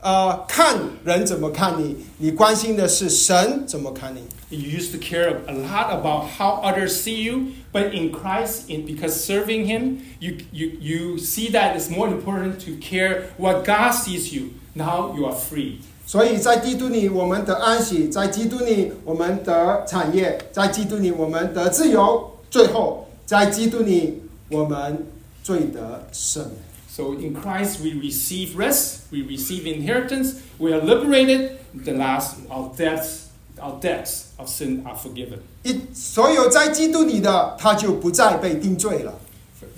[0.03, 4.21] 呃看人怎么看你，你关心的是神怎么看你。
[4.51, 8.87] You used to care a lot about how others see you, but in Christ, in
[8.87, 13.93] because serving Him, you you you see that it's more important to care what God
[13.93, 14.53] sees you.
[14.73, 15.81] Now you are free.
[16.07, 25.07] 所以在基督里我们得安息，在基督里我们得产业，在基督里我们得自由，最后在基督里我们
[25.43, 26.51] 最得胜。
[26.93, 31.59] So in Christ we receive rest, we receive inheritance, we are liberated.
[31.75, 33.29] The last our debts,
[33.61, 35.39] our debts of sin are forgiven.
[35.63, 39.21] 一所有在基督里的，他就不再被定罪了。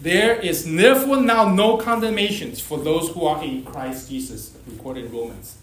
[0.03, 5.13] There is therefore now no condemnations for those who are in Christ Jesus, recorded in
[5.13, 5.57] Romans.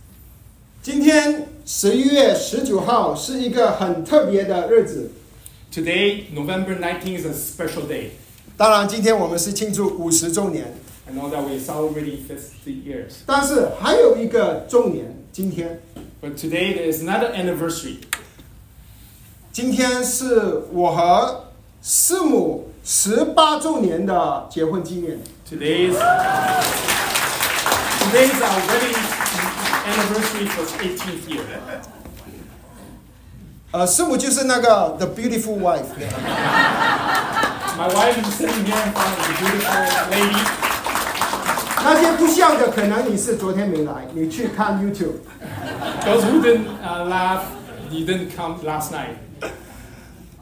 [0.84, 5.12] 今天十一月十九号是一个很特别的日子，
[5.74, 8.10] Today, November 19th, is a special day.
[8.56, 10.74] 当然今天我们是庆祝五十周年，
[11.08, 13.24] I know that we're celebrating 50 years.
[13.26, 15.80] 但是还有一个周年，今天，
[16.22, 18.00] But today there is another anniversary.
[19.52, 21.46] 今天是我和
[21.82, 25.20] 师母十八周年的结婚纪念。
[25.50, 25.96] Today is,
[28.02, 28.98] today is our wedding
[29.88, 31.42] anniversary for its 18th year.
[33.72, 35.86] 呃，师母就是那个 The Beautiful Wife。
[37.78, 40.42] My wife is sitting here in front of the beautiful lady.
[41.85, 45.19] 那些不笑的，可能你是昨天没来，你去看 YouTube。
[46.05, 47.41] Those who didn't uh, laugh,
[47.91, 49.17] you didn't come last night.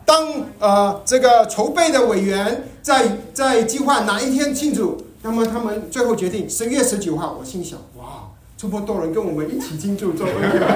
[0.05, 0.27] 当
[0.59, 7.37] 呃这个筹备的委员在在计划哪一天庆祝，那么他们最后决定十月十九号。
[7.39, 10.67] 我心想，哇，这么多人跟我们一起庆祝，做一个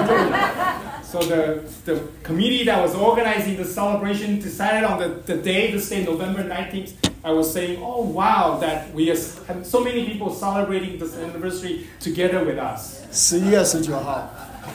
[1.14, 5.88] So the, the committee that was organizing the celebration decided on the, the day, this
[5.90, 6.92] day, November 19th.
[7.22, 12.44] I was saying, oh wow, that we have so many people celebrating this anniversary together
[12.44, 13.02] with us.
[13.12, 14.30] 十一月十九号。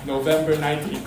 [0.05, 0.99] November 19th.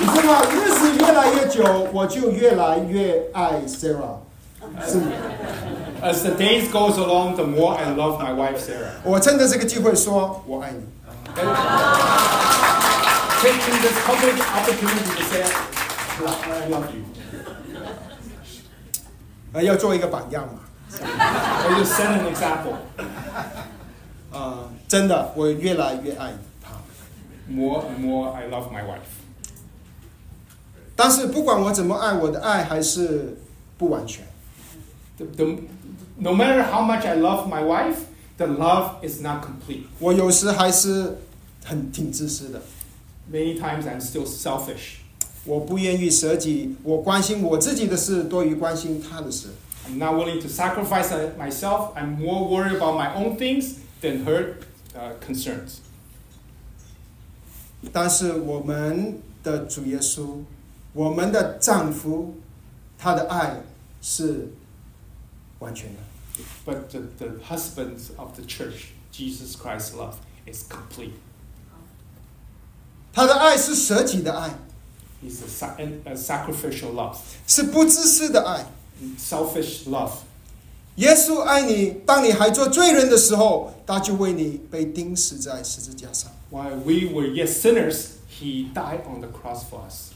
[0.00, 4.18] 你知道，日子越来越久，我就越来越爱 Sarah。
[4.86, 4.98] 是，
[6.00, 8.92] As the days goes along, the more I love my wife Sarah.
[9.02, 10.84] 我趁着这个机会说，我爱你。
[13.42, 17.04] Taking this public opportunity to say, I love you.
[19.52, 20.60] 呃，要做一个榜样嘛。
[21.00, 22.76] Or just set an example.
[24.32, 26.72] 呃，真的，我越来越爱他。
[27.48, 29.16] More and more, I love my wife.
[30.96, 33.38] 但是不管我怎么爱，我的爱还是
[33.78, 34.26] 不完全。
[35.16, 35.44] The, the,
[36.18, 38.00] no matter how much I love my wife,
[38.36, 39.84] the love is not complete.
[40.00, 41.18] 我有时还是
[41.64, 42.60] 很挺自私的，
[43.30, 45.00] Many times I'm still selfish.
[45.44, 49.48] 我不愿意舍己，我关心我自己的事多于关心他的事。
[49.86, 51.94] I'm not willing to sacrifice uh, myself.
[51.94, 54.56] I'm more worried about my own things than her
[54.94, 55.78] uh, concerns.
[57.92, 60.42] 但是我们的主耶稣，
[60.92, 62.34] 我们的丈夫，
[62.98, 63.62] 他的爱
[64.02, 64.48] 是
[65.60, 66.00] 完全的。
[66.66, 71.12] But the, the husbands of the church, Jesus Christ's love, is complete.
[73.12, 74.58] 他的爱是舍己的爱，
[75.24, 75.74] He's a, sa-
[76.04, 78.66] a sacrificial love, 是不自私的爱。
[79.18, 80.12] selfish love.
[80.96, 86.30] 耶稣爱你，当你还做罪人的时候，他就为你被钉死在十字架上。
[86.50, 90.12] While we were yet sinners, he died on the cross for us.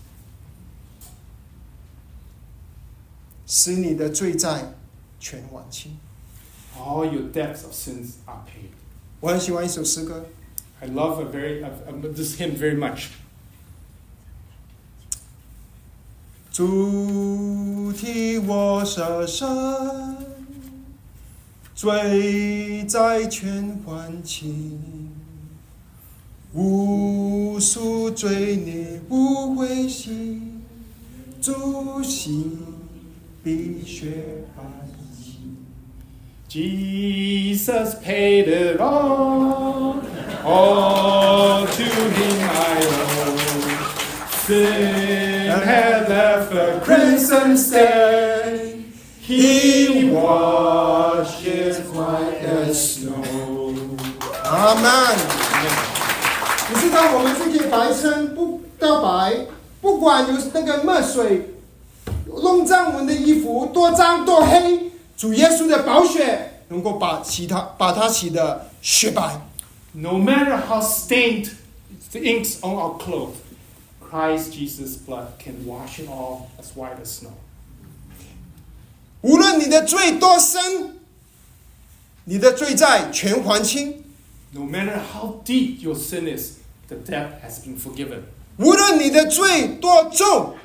[3.46, 4.72] 使你的罪债
[5.20, 5.98] 全还清。
[6.76, 8.70] All your debts of sins are paid.
[9.20, 10.24] 我很喜欢一首诗歌，
[10.80, 13.08] I love a very, uh, uh, this hymn very much.
[16.50, 19.48] 主替我舍身，
[21.74, 25.10] 罪债全还清，
[26.52, 30.42] 无数罪孽不悔洗，
[31.40, 32.58] 主心
[33.42, 34.85] 比雪白皙。
[36.49, 40.01] Jesus paid it all,
[40.45, 43.35] all to him I owe.
[44.45, 53.75] Sin had left a crimson stain, he washes white as snow.
[54.45, 55.17] Amen.
[56.69, 59.33] 你知道我们这些白身不告白，
[59.81, 61.55] 不管有那个墨水
[62.41, 69.41] 弄脏我们的衣服，多脏多黑，主耶稣的宝血能够把其他，把它洗得雪白。
[69.93, 71.49] No matter how stained
[72.11, 73.33] the inks on our clothes,
[73.99, 77.31] Christ Jesus' blood can wash it all as white as snow.
[79.21, 80.99] 无论你的罪多深，
[82.25, 84.03] 你的罪债全还清
[84.53, 86.57] ；No matter how deep your sin is,
[86.87, 88.21] the debt has been forgiven.
[88.57, 90.55] 无论你的罪多重，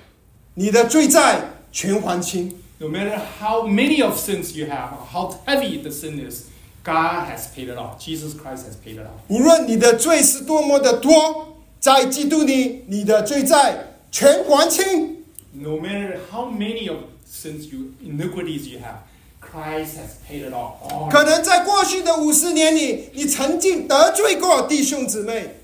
[0.55, 1.40] 你的罪债
[1.72, 2.61] 全还清。
[2.82, 6.45] No matter how many of sins you have, or how heavy the sin is,
[6.84, 7.99] God has paid it off.
[7.99, 9.20] Jesus Christ has paid it off.
[9.28, 15.24] 无论你的罪是多么的多，在基督里，你的罪债全还清。
[15.53, 18.99] No matter how many of sins you iniquities you have,
[19.41, 20.76] Christ has paid it off.
[20.84, 25.55] All 可能在过去的五十年里，你曾经得罪过弟兄姊妹，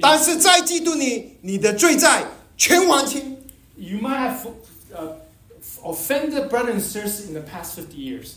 [0.00, 2.24] 但是在基督里，你的罪债
[2.56, 3.38] 全还清。
[3.76, 4.36] You might have
[4.94, 5.14] uh,
[5.84, 8.36] offended brothers and sisters in the past 50 years,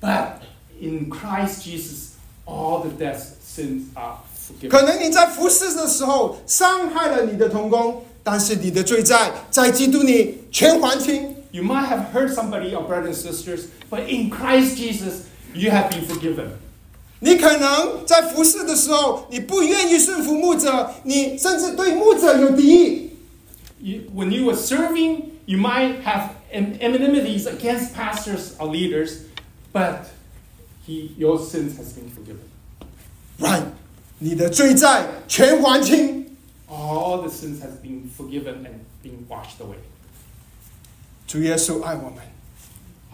[0.00, 0.42] but
[0.80, 4.68] in Christ Jesus, all the debts, sins are forgiven.
[4.70, 11.34] 可能你在服侍的时候伤害了你的同工，但是你的罪债在基督里全还清。
[11.52, 15.90] You might have hurt somebody, or brothers and sisters, but in Christ Jesus, you have
[15.90, 16.46] been forgiven.
[17.20, 23.10] 你可能在服侍的时候，你不愿意顺服牧者，你甚至对牧者有敌意。
[23.80, 29.25] You, when you were serving, you might have en- enmities against pastors or leaders,
[29.73, 30.09] but
[30.85, 32.49] he, your sins has been forgiven.
[33.39, 33.67] Right.
[36.69, 39.77] All the sins has been forgiven and been washed away.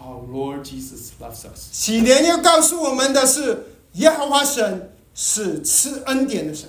[0.00, 1.70] Our Lord Jesus loves us.
[1.72, 3.64] 禧年要告诉我们的是，
[3.94, 6.68] 耶和华神是赐恩典的神。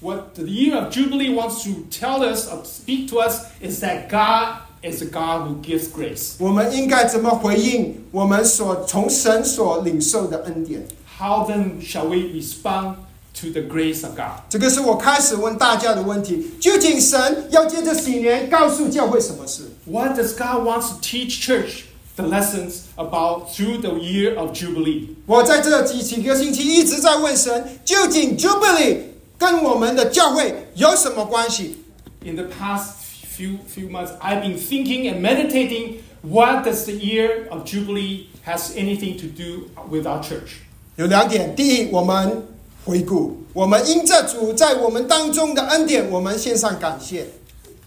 [0.00, 4.10] What the year of Jubilee wants to tell us, or speak to us, is that
[4.10, 6.34] God is a God who gives grace.
[6.38, 10.86] 我们应该怎么回应我们所从神所领受的恩典
[11.18, 12.96] ？How then shall we respond
[13.40, 14.42] to the grace of God？
[14.48, 21.84] 这个是我开始问大家的问题：究竟神要借着禧年告诉教会什么事？What does God want to teach
[22.16, 25.08] the lessons about through the year of Jubilee？
[25.26, 28.98] 我在这几几个星期一直在问神，究竟 Jubilee
[29.38, 31.78] 跟我们的教会有什么关系
[32.24, 32.86] ？In the past
[33.35, 36.03] few few months, I've been thinking and meditating.
[36.21, 40.61] What does the year of Jubilee has anything to do with our church?
[40.97, 42.43] 有两点：第一，我们
[42.83, 47.27] 回顾我们因着主在我们当中的恩典，我们献上感谢。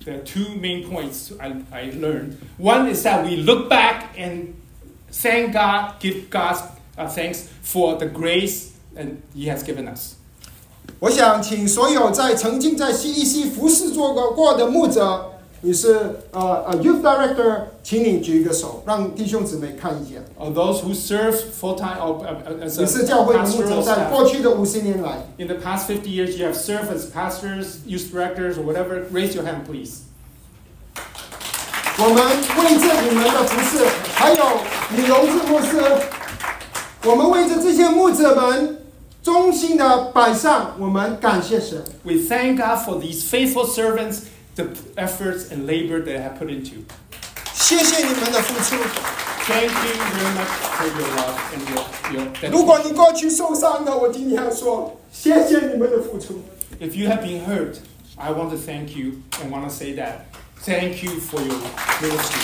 [0.04, 2.36] There are two main points I, I learned.
[2.58, 4.54] One is that we look back and
[5.12, 6.56] thank God, give God
[6.96, 10.14] uh, thanks for the grace and He has given us.
[10.98, 15.32] 我想请所有在曾经在 CEC 服侍做过过的牧者，
[15.66, 15.94] 你是
[16.32, 20.18] 呃呃 Youth Director，请你举一个手，让弟兄姊妹看一下。
[20.36, 24.10] Or those who serve full time or uh, as 你 a 是教会的牧者， pastoral 在 staff.
[24.10, 29.04] 过去的五十年来， In the past 50 years, you have served as pastors, youth directors, or whatever.
[29.12, 30.00] Raise your hand, please.
[31.98, 32.16] 我们
[32.58, 34.44] 为着你们的服侍，还有
[34.96, 35.80] 李荣志牧师，
[37.04, 38.78] 我们为着这些牧者们
[39.22, 41.84] 忠心的摆上，我们感谢神。
[42.02, 44.22] We thank God for these faithful servants,
[44.56, 44.66] the
[44.96, 46.84] efforts and labor they have put into.
[47.54, 48.76] 谢谢你们的付出。
[49.46, 52.88] Thank you very much for your love and your, your 如果 dedication.
[52.88, 56.42] 你过去受伤了，我今天要说，谢谢你们的付出。
[56.80, 57.76] If you have been hurt,
[58.16, 60.26] I want to thank you and want to say that.
[60.64, 61.56] Thank you for your
[62.00, 62.42] ministry.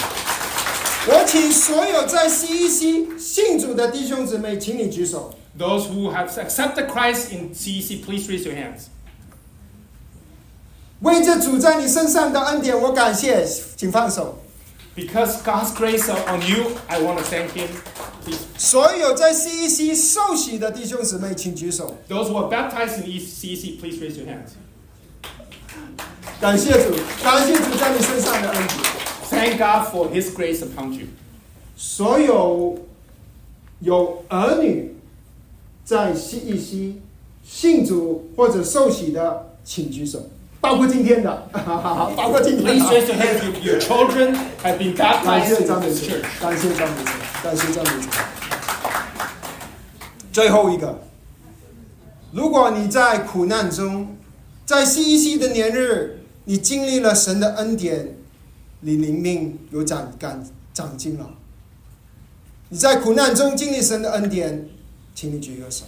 [1.06, 5.34] 我请所有在 CEC 信主的弟兄姊妹，请你举手。
[5.56, 8.88] Those who have accepted Christ in CEC, please raise your hands.
[11.02, 14.38] 为着主在你身上的恩典，我感谢，请放手。
[14.96, 17.68] Because God's grace are on you, I want to thank Him.
[18.24, 18.38] Please.
[18.56, 21.96] 所有在 CEC 受洗的弟兄姊妹，请举手。
[22.08, 24.56] Those who are baptized in CEC, please raise your hands.
[26.40, 28.78] 感谢主，感谢主在你身上的恩典。
[29.30, 31.06] Thank God for His grace upon you.
[31.76, 32.78] 所有
[33.78, 34.96] 有儿女
[35.84, 36.94] 在 CEC
[37.44, 40.28] 信主或者受洗的，请举手，
[40.63, 42.95] 包括今天的， 包括今天 Please 的。
[42.95, 43.43] raise your hands.
[43.43, 44.33] Your, your children
[44.63, 48.09] have been 感 baptized 谢 in 张美 this 成 church.，感谢张美成，感谢张美成。
[50.31, 51.01] 最后一个，
[52.31, 54.15] 如果你在苦难中，
[54.65, 58.15] 在 CEC 的年日，你经历了神的恩典，
[58.79, 60.41] 你灵命有长感
[60.73, 61.29] 长进了。
[62.69, 64.69] 你在苦难中经历神的恩典，
[65.13, 65.83] 请你举个手。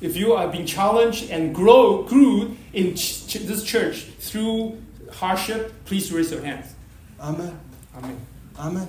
[0.00, 4.78] if you are being challenged and grow, grew in ch- ch- this church through
[5.12, 6.66] hardship, please raise your hands.
[7.20, 7.52] Amen.
[7.96, 8.16] Amen.
[8.58, 8.86] Amen.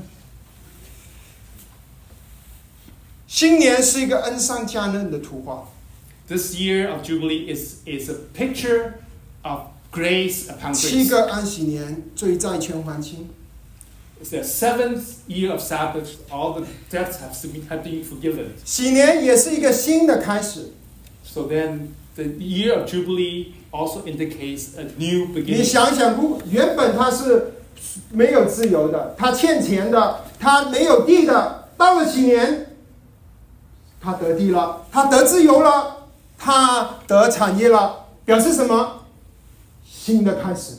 [3.27, 5.67] 新年是一个恩上加恩的图画。
[6.27, 8.93] This year of Jubilee is is a picture
[9.43, 10.89] of grace upon grace.
[10.89, 13.29] 七个安息年，罪债全还清。
[14.21, 16.17] It's the seventh year of Sabbath.
[16.29, 18.49] All the debts have been have been forgiven.
[18.63, 20.73] 禧年也是一个新的开始。
[21.33, 25.59] So then the year of Jubilee also indicates a new beginning.
[25.59, 27.53] 你想想，不，原本他是
[28.11, 31.69] 没有自由的，他欠钱的，他没有地的。
[31.77, 32.75] 到了几年，
[34.01, 36.07] 他得地了，他得自由了，
[36.37, 39.03] 他得产业了，表示什么？
[39.89, 40.73] 新的开始，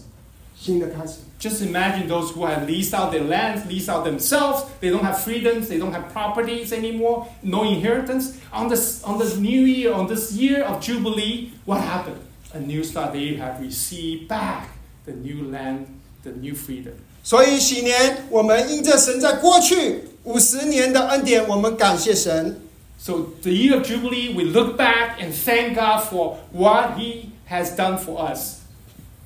[1.38, 4.64] Just imagine those who have leased out their lands, leased out themselves.
[4.80, 5.68] They don't have freedoms.
[5.68, 7.26] They don't have properties anymore.
[7.42, 8.38] No inheritance.
[8.52, 12.20] On this, on this new year, on this year of jubilee, what happened?
[12.54, 13.12] A new start.
[13.12, 14.68] They have received back
[15.04, 15.86] the new land,
[16.22, 16.94] the new freedom.
[17.24, 22.60] 所以禧年，我们因着神在过去五十年的恩典，我们感谢神。
[22.98, 27.98] So the year of jubilee, we look back and thank God for what He has done
[27.98, 28.61] for us.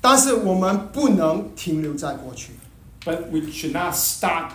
[0.00, 2.52] 但是我们不能停留在过去，
[3.04, 4.52] But we should not stop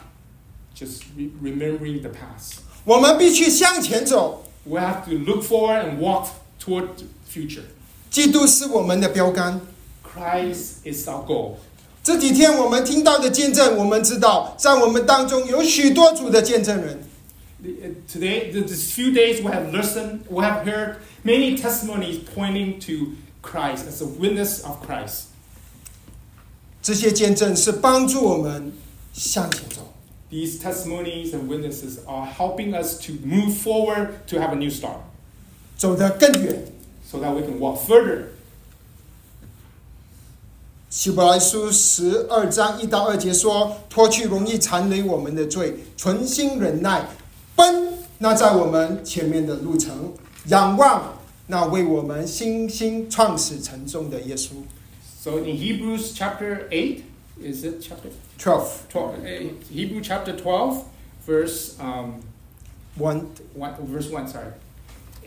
[0.76, 2.60] just re- remembering the past.
[2.84, 4.43] 我们必须向前走。
[4.66, 6.28] We have to look forward and walk
[6.62, 7.64] toward the future.
[8.10, 9.62] 基督是我们的标杆。
[10.04, 11.56] Christ is our goal.
[12.04, 17.04] 这几天我们听到的见证，我们知道，在我们当中有许多主的见证人。
[17.62, 22.20] The- uh, Today, th- this few days, we have listened, we have heard many testimonies
[22.36, 25.24] pointing to Christ as a witness of Christ.
[26.83, 28.72] 这些见证是帮助我们
[29.12, 29.95] 向前走。
[30.30, 34.97] These testimonies and witnesses are helping us to move forward to have a new start
[35.76, 36.64] 走得更远。
[37.09, 38.22] so that we can walk further.
[40.89, 47.07] 希伯来书十二章一到二节说：“脱去容易缠累我们的罪，存心忍耐，
[47.55, 50.12] 奔那在我们前面的路程，
[50.47, 54.51] 仰望那为我们信心创始成终的耶稣。
[55.22, 57.04] So in Hebrews chapter 8,
[57.41, 59.26] is it chapter Twelve twelve?
[59.26, 60.86] eh, Hebrew chapter twelve,
[61.26, 62.22] verse um,
[62.95, 64.28] one one, verse one.
[64.28, 64.54] Sorry.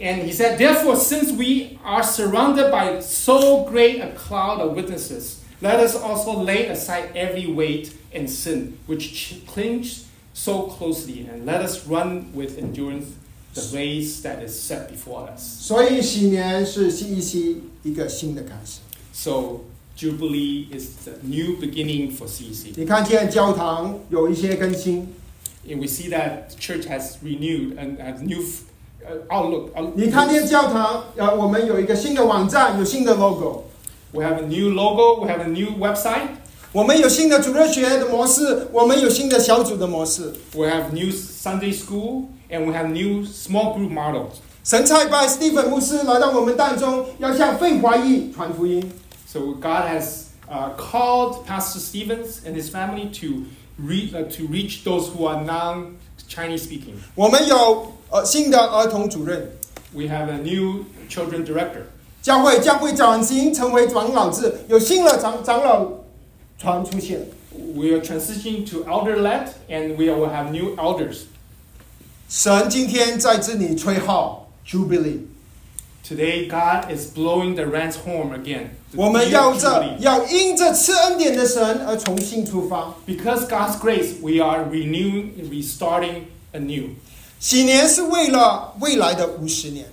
[0.01, 5.45] And he said, therefore, since we are surrounded by so great a cloud of witnesses,
[5.61, 11.45] let us also lay aside every weight and sin which ch- clings so closely, and
[11.45, 13.12] let us run with endurance
[13.55, 15.59] the race that is set before us.
[15.61, 18.79] 所以喜年是一期一个新的开始。
[19.12, 19.64] So
[19.97, 22.73] Jubilee is the new beginning for CEC.
[22.77, 25.09] 你看见教堂有一些更新，
[25.68, 28.41] And we see that the church has renewed and has new
[29.05, 29.73] uh, outlook.
[29.75, 29.93] outlook.
[29.95, 33.64] 你看见教堂，呃，我们有一个新的网站，有新的 logo，
[34.12, 35.21] We have a new logo.
[35.23, 36.29] We have a new website.
[36.73, 40.33] 我们有新的主日学的模式，我们有新的小组的模式。
[40.55, 44.39] We have new Sunday school, and we have new small group models.
[44.64, 48.91] 神差派 Stephen 牧师来到我们当中，要向非华裔传福音。
[49.27, 53.47] So God has uh, called Pastor Stevens and his family to
[53.79, 56.95] re- uh, to reach those who are non-Chinese speaking.
[57.14, 59.53] 我们有呃新的儿童主任，
[59.93, 61.83] We have a new children director.
[62.23, 65.87] 教会将会转型成为长老制，有新的长长老
[66.59, 67.27] 团出现。
[67.53, 71.23] We are transitioning to elder-led, and we will have new elders.
[72.29, 75.21] 神今天在这里吹号 Jubilee，
[76.08, 78.68] Today, God is blowing the ram's horn again.
[78.95, 82.93] 我们要这要因着赐恩典的神而重新出发。
[83.08, 86.89] Because God's grace, we are renewing, restarting anew.
[87.39, 89.88] 禧年是为了未来的五十年。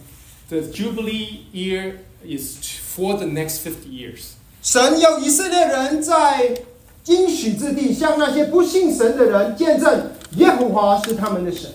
[0.51, 2.59] The jubilee year is
[2.95, 4.33] for the next fifty years.
[4.63, 6.59] 神要以色列人在
[7.07, 11.71] 应许之地向那些不信神的人见证，耶和华是他们的神。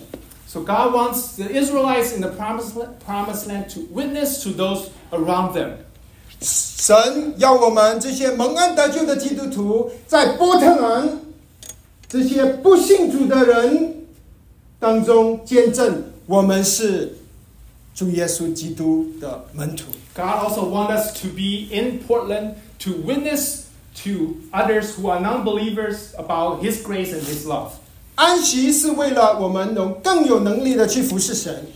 [0.46, 4.90] So God wants the Israelites in the promised land, promised land to witness to those
[5.11, 5.78] around them.
[6.40, 11.20] 神要我们这些蒙恩得救的基督徒，在波特兰
[12.09, 14.05] 这些不信主的人
[14.78, 17.16] 当中见证，我们是
[17.94, 19.84] 主耶稣基督的门徒。
[20.14, 23.66] God also wants us to be in Portland to witness
[24.03, 27.74] to others who are non-believers about His grace and His love.
[28.16, 31.66] 安息是为了我们能更有能力的去服侍神。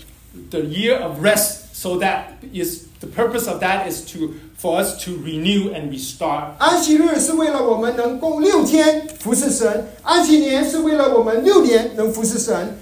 [0.51, 5.03] The year of rest, so that is the purpose of that is to for us
[5.05, 6.53] to renew and restart.
[6.59, 12.79] 安息日是为了我们能够六天服侍神，安息年是为了我们六年能服侍神，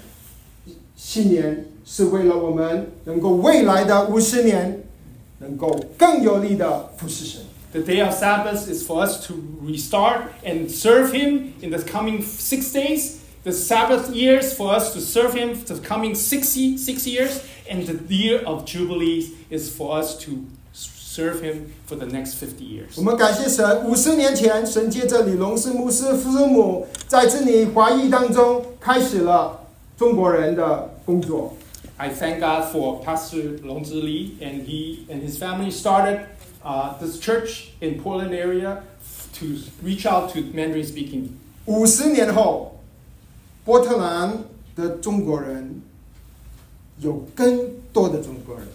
[0.95, 4.83] 新年是为了我们能够未来的五十年
[5.39, 7.41] 能够更有力的服侍神。
[7.71, 9.33] The day of Sabbath is for us to
[9.65, 13.17] restart and serve Him in the coming six days.
[13.43, 17.41] The Sabbath years for us to serve Him the coming six, ye- six years.
[17.69, 22.63] And the year of Jubilees is for us to serve Him for the next 50
[22.63, 22.97] years.
[22.97, 29.65] 我们感谢神，五十年前，神借着李龙师牧师父母在这里华裔当中开始了
[29.97, 31.55] 中国人的工作。
[31.97, 36.19] I thank God for Pastor Long Zhi Li and he and his family started
[36.63, 38.81] uh, this church in Portland area
[39.39, 39.45] to
[39.81, 41.29] reach out to Mandarin speaking
[41.65, 42.77] 五十年后，
[43.69, 44.43] 波特兰
[44.75, 45.81] 的中国人
[46.99, 48.67] 有更多的中国人。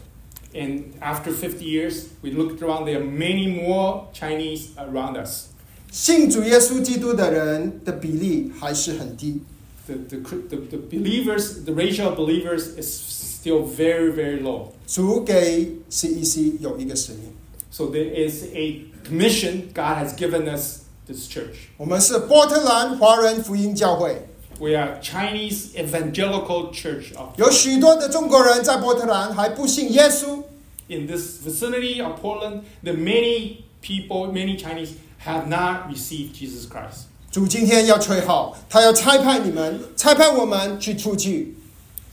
[0.53, 5.47] And after 50 years, we looked around, there are many more Chinese around us.
[5.93, 9.43] 信主耶稣基督的人的比例还是很低。
[9.87, 10.19] The, the,
[10.49, 14.73] the, the believers, the ratio of believers is still very, very low.
[14.87, 17.33] 主给 CEC 有一个使命，
[17.71, 21.69] So there is a commission God has given us this church.
[21.77, 30.43] 我们是波特兰华人福音教会， We are Chinese evangelical church of 有许多的中国人在波特兰还不信耶稣。
[30.89, 34.91] in this vicinity of Portland, the many people, many Chinese
[35.25, 37.07] have not received Jesus Christ.
[37.31, 41.55] 主今天要吹号，他要差派你们，差派我们去出去。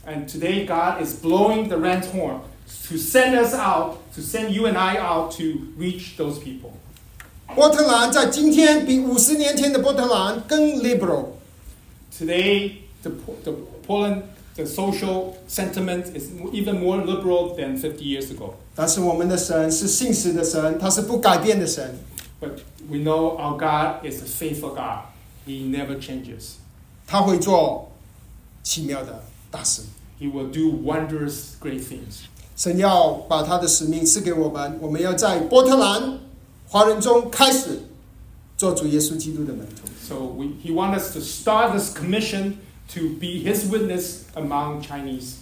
[0.06, 2.38] And today, God is blowing the ram's horn
[2.88, 5.42] to send us out, to send you and I out to
[5.76, 6.70] reach those people.
[7.54, 11.24] 波特兰在今天比五十年前的波特兰更 liberal。
[12.17, 13.09] Today, the,
[13.43, 13.53] the
[13.87, 14.23] Portland
[14.55, 18.53] the social sentiment is even more liberal than 50 years ago.
[22.39, 25.05] But we know our God is a faithful God.
[25.47, 26.59] He never changes.
[30.19, 32.27] He will do wondrous great things.
[32.55, 36.19] 神要把他的使命赐给我们，我们要在波特兰
[36.67, 37.81] 华人中开始
[38.56, 39.88] 做主耶稣基督的门徒。
[40.02, 42.54] So we, he wants us to start this commission
[42.94, 45.34] to be his witness among Chinese.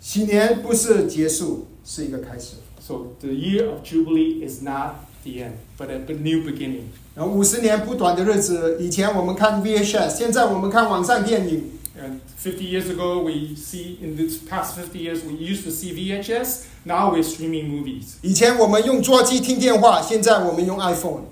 [0.00, 2.56] 喜年不是结束，是一个开始。
[2.80, 6.84] So the year of Jubilee is not the end, but a, a new beginning.
[7.14, 11.64] 然后五十年不短的日子，以前我们看 VHS，现在我们看网上电影。
[12.00, 15.92] And 50 years ago, we see, in this past 50 years, we used to see
[15.92, 16.62] VHS.
[16.84, 18.14] Now we're streaming movies.
[18.22, 21.24] 以前我们用桌机听电话，现在我们用 iPhone。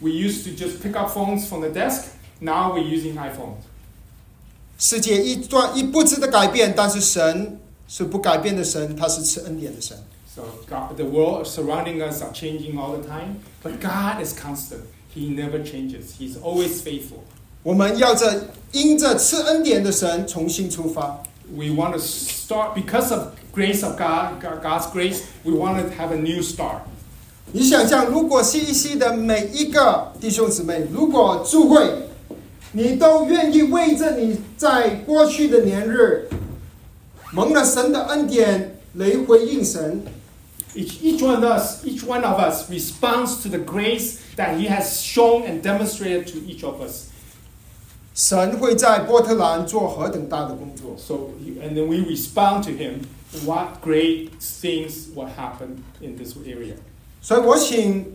[0.00, 2.12] We used to just pick up phones from the desk.
[2.40, 3.64] Now we're using iPhones.
[4.78, 9.96] 世界一段一步之的改变，但是神是不改变的神，他是赐恩典的神。
[10.34, 14.82] So God, the world surrounding us are changing all the time, but God is constant.
[15.14, 16.14] He never changes.
[16.18, 17.24] He's always faithful.
[17.62, 21.22] 我们要着因着赐恩典的神重新出发。
[21.52, 25.22] We want to start because of grace of God, God- God's grace.
[25.44, 26.82] We want to have a new start.
[27.54, 32.08] 你想象，如果 CEC 的每一个弟兄姊妹，如果聚会，
[32.72, 36.28] 你都愿意为着你在过去的年日
[37.32, 40.02] 蒙了神的恩典来回应神，
[40.72, 44.68] Each, each one of us, each one of us responds to the grace that He
[44.68, 47.06] has shown and demonstrated to each of us.
[48.14, 50.94] 神会在波特兰做何等大的工作。
[50.96, 53.00] So, he- and then we respond to Him.
[53.44, 56.74] What great things will happen in this area?
[57.24, 58.06] 所以我请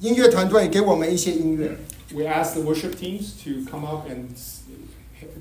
[0.00, 1.76] 音乐团队给我们一些音乐。
[2.14, 4.60] We ask the worship teams to come up and s-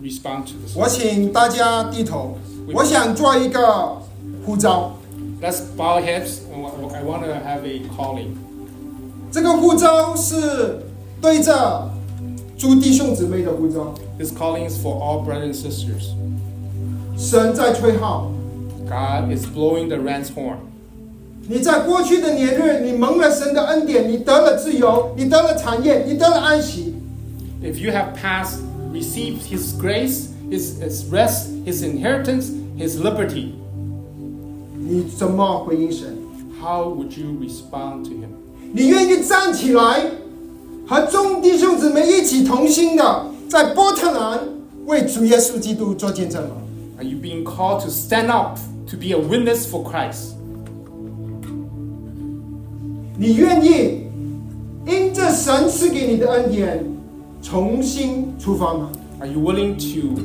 [0.01, 0.75] respond to this.
[0.75, 2.38] 我请大家低头，
[2.73, 4.01] 我想做一个
[4.45, 4.95] 呼召。
[5.41, 6.39] Let's bow our heads.
[6.51, 6.65] and
[6.95, 8.36] I want to have a calling.
[9.31, 10.84] 这个呼召是
[11.21, 11.91] 对着
[12.57, 13.93] 诸弟兄姊妹的呼召。
[14.17, 16.13] This calling is for all brothers and sisters.
[17.17, 18.31] 神在吹号，
[18.88, 20.57] God is blowing the ram's horn.
[21.47, 26.95] 你在过去的年日，你蒙了神的恩典，你得了自由，你得了产业，你得了安息。
[27.61, 28.59] If you have passed,
[28.93, 33.53] received His grace, His, his rest, His inheritance, His liberty,
[34.77, 36.17] 你怎么回应神？
[36.61, 38.29] how would you respond to Him?
[38.73, 40.01] 你愿意站起来，
[40.88, 44.39] 和众弟兄姊妹一起同心的，在波特兰
[44.86, 46.55] 为主耶稣基督做见证吗？
[46.97, 48.57] Are you being called to stand up
[48.89, 50.36] to be a witness for Christ?
[53.17, 54.07] 你愿意
[54.86, 56.84] 因着神赐给你的恩典，
[57.41, 58.89] 重新出发吗？
[59.19, 60.21] Are you willing to,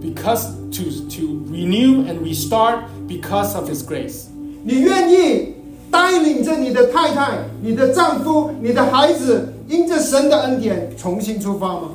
[0.00, 4.26] because to to renew and restart because of His grace?
[4.62, 5.54] 你愿意
[5.90, 11.90] 带领着你的太太、你的丈夫、你的孩子，因着神的恩典重新出发吗？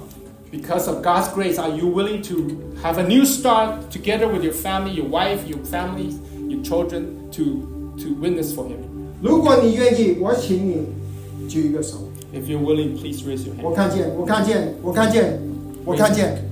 [0.52, 2.36] Because of God's grace, are you willing to
[2.84, 6.14] have a new start together with your family, your wife, your family,
[6.48, 7.44] your children, to
[7.98, 8.87] to witness for Him?
[9.21, 10.87] 如果你愿意，我请你
[11.49, 12.09] 举一个手。
[12.33, 13.63] If you're willing, please raise your hand.
[13.63, 15.41] 我看见，我看见，我看见，
[15.85, 16.45] 我看见，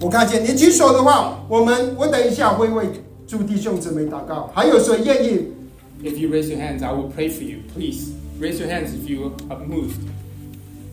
[0.00, 0.44] 我看见。
[0.44, 2.86] 你举手的话，我们我等一下会为
[3.26, 4.50] 诸弟兄姊妹祷告。
[4.52, 5.52] 还有谁愿意
[6.02, 7.60] ？If you raise your hands, I will pray for you.
[7.74, 8.10] Please
[8.40, 10.00] raise your hands if you are moved.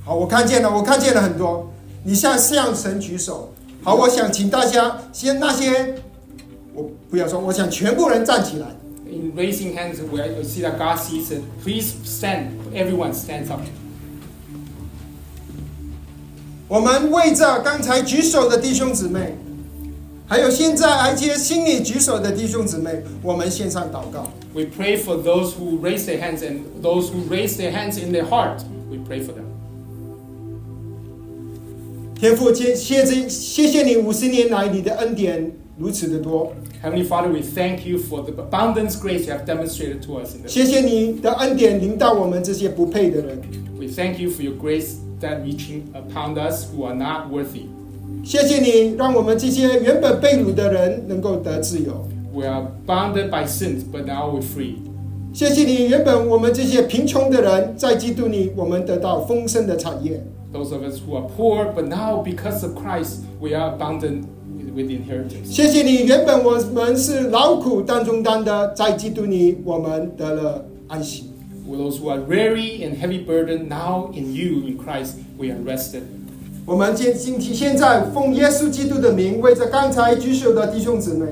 [0.05, 1.69] 好，我看见了，我看见了很多。
[2.03, 3.51] 你向向神举手。
[3.84, 5.95] 好，我想请大家先那些，
[6.73, 8.67] 我不要说，我想全部人站起来。
[9.06, 12.56] In raising hands, where you see that God sees it, please stand.
[12.74, 13.60] Everyone stands up.
[16.68, 19.34] 我们为着刚才举手的弟兄姊妹，
[20.26, 24.30] 还有现在还接心里举手的弟兄姊妹，我们献上祷告。
[24.54, 28.12] We pray for those who raise their hands and those who raise their hands in
[28.12, 28.62] their heart.
[28.90, 29.44] We pray for them.
[32.18, 36.52] 天父，谢谢谢谢谢你五十年来你的恩典 如此的多，
[36.82, 40.42] Heavenly Father, we thank you for the abundance grace you have demonstrated to us in
[40.42, 40.52] this.
[40.52, 43.40] 谢谢你的恩典临到我们这些不配的人，
[43.78, 47.66] We thank you for your grace that reaching upon us who are not worthy.
[48.24, 54.76] 谢谢你让我们这些原本被掳的人能够得自由， We are bounded by sins, but now we're free.
[55.32, 64.24] 谢谢你原本我们这些贫穷的人在基督里我们得到丰盛的产业， Those of us who are poor, but now because of Christ, we are abundant
[64.76, 65.50] with inheritance.
[65.50, 71.30] 谢谢你原本我们是劳苦当中担的，在基督里我们得了安息。
[71.68, 75.58] For those who are weary and heavy burdened, now in you, in Christ, we are
[75.64, 76.02] rested.
[76.66, 81.26] 我们今今天现在奉耶稣基督的名，为着刚才举手的弟兄姊妹，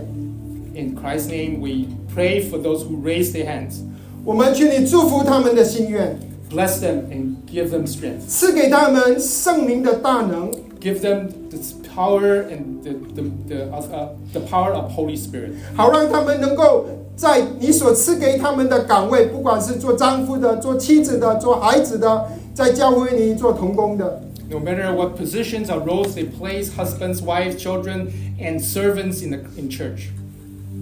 [0.75, 3.81] In Christ's name, we pray for those who raise their hands.
[4.25, 6.19] 我们劝你祝福他们的心愿。
[6.51, 8.27] bless them and give them strength.
[8.27, 10.51] 赐给他们圣灵的大能，
[10.81, 15.53] Give them this power and the, the, the, uh, uh, the power of Holy Spirit.
[15.75, 28.09] 好让他们能够在你所赐给他们的岗位，不管是做丈夫的、做妻子的、做孩子的，在教会里做童工的， No matter what positions or roles they play, husbands, wives, children,
[28.41, 30.11] and servants in, the, in church.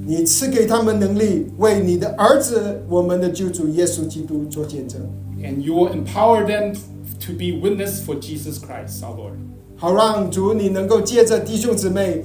[0.06, 5.00] 你赐给他们能力，为你的儿子，我们的救主耶稣基督做见证，
[5.42, 6.74] And you will empower them
[7.26, 9.34] to be witness for Jesus Christ, our Lord.
[9.83, 12.23] 好让主你能够借着弟兄姊妹，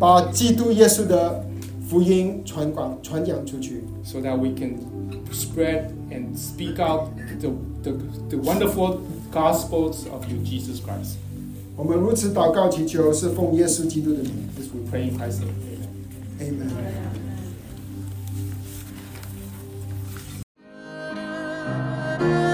[0.00, 1.46] 把基督耶稣的
[1.88, 3.84] 福音传广传扬出去。
[4.02, 4.80] So that we can
[5.30, 7.10] spread and speak out
[7.40, 7.50] the
[7.84, 7.92] the
[8.30, 8.98] the wonderful
[9.32, 11.18] gospels of you Jesus Christ.
[11.76, 14.32] 我们如此祷告祈求，是奉耶稣基督的名。
[14.58, 15.54] This we pray in Christ's name.
[16.40, 16.66] Amen.
[16.66, 17.12] Amen.
[22.18, 22.51] Amen.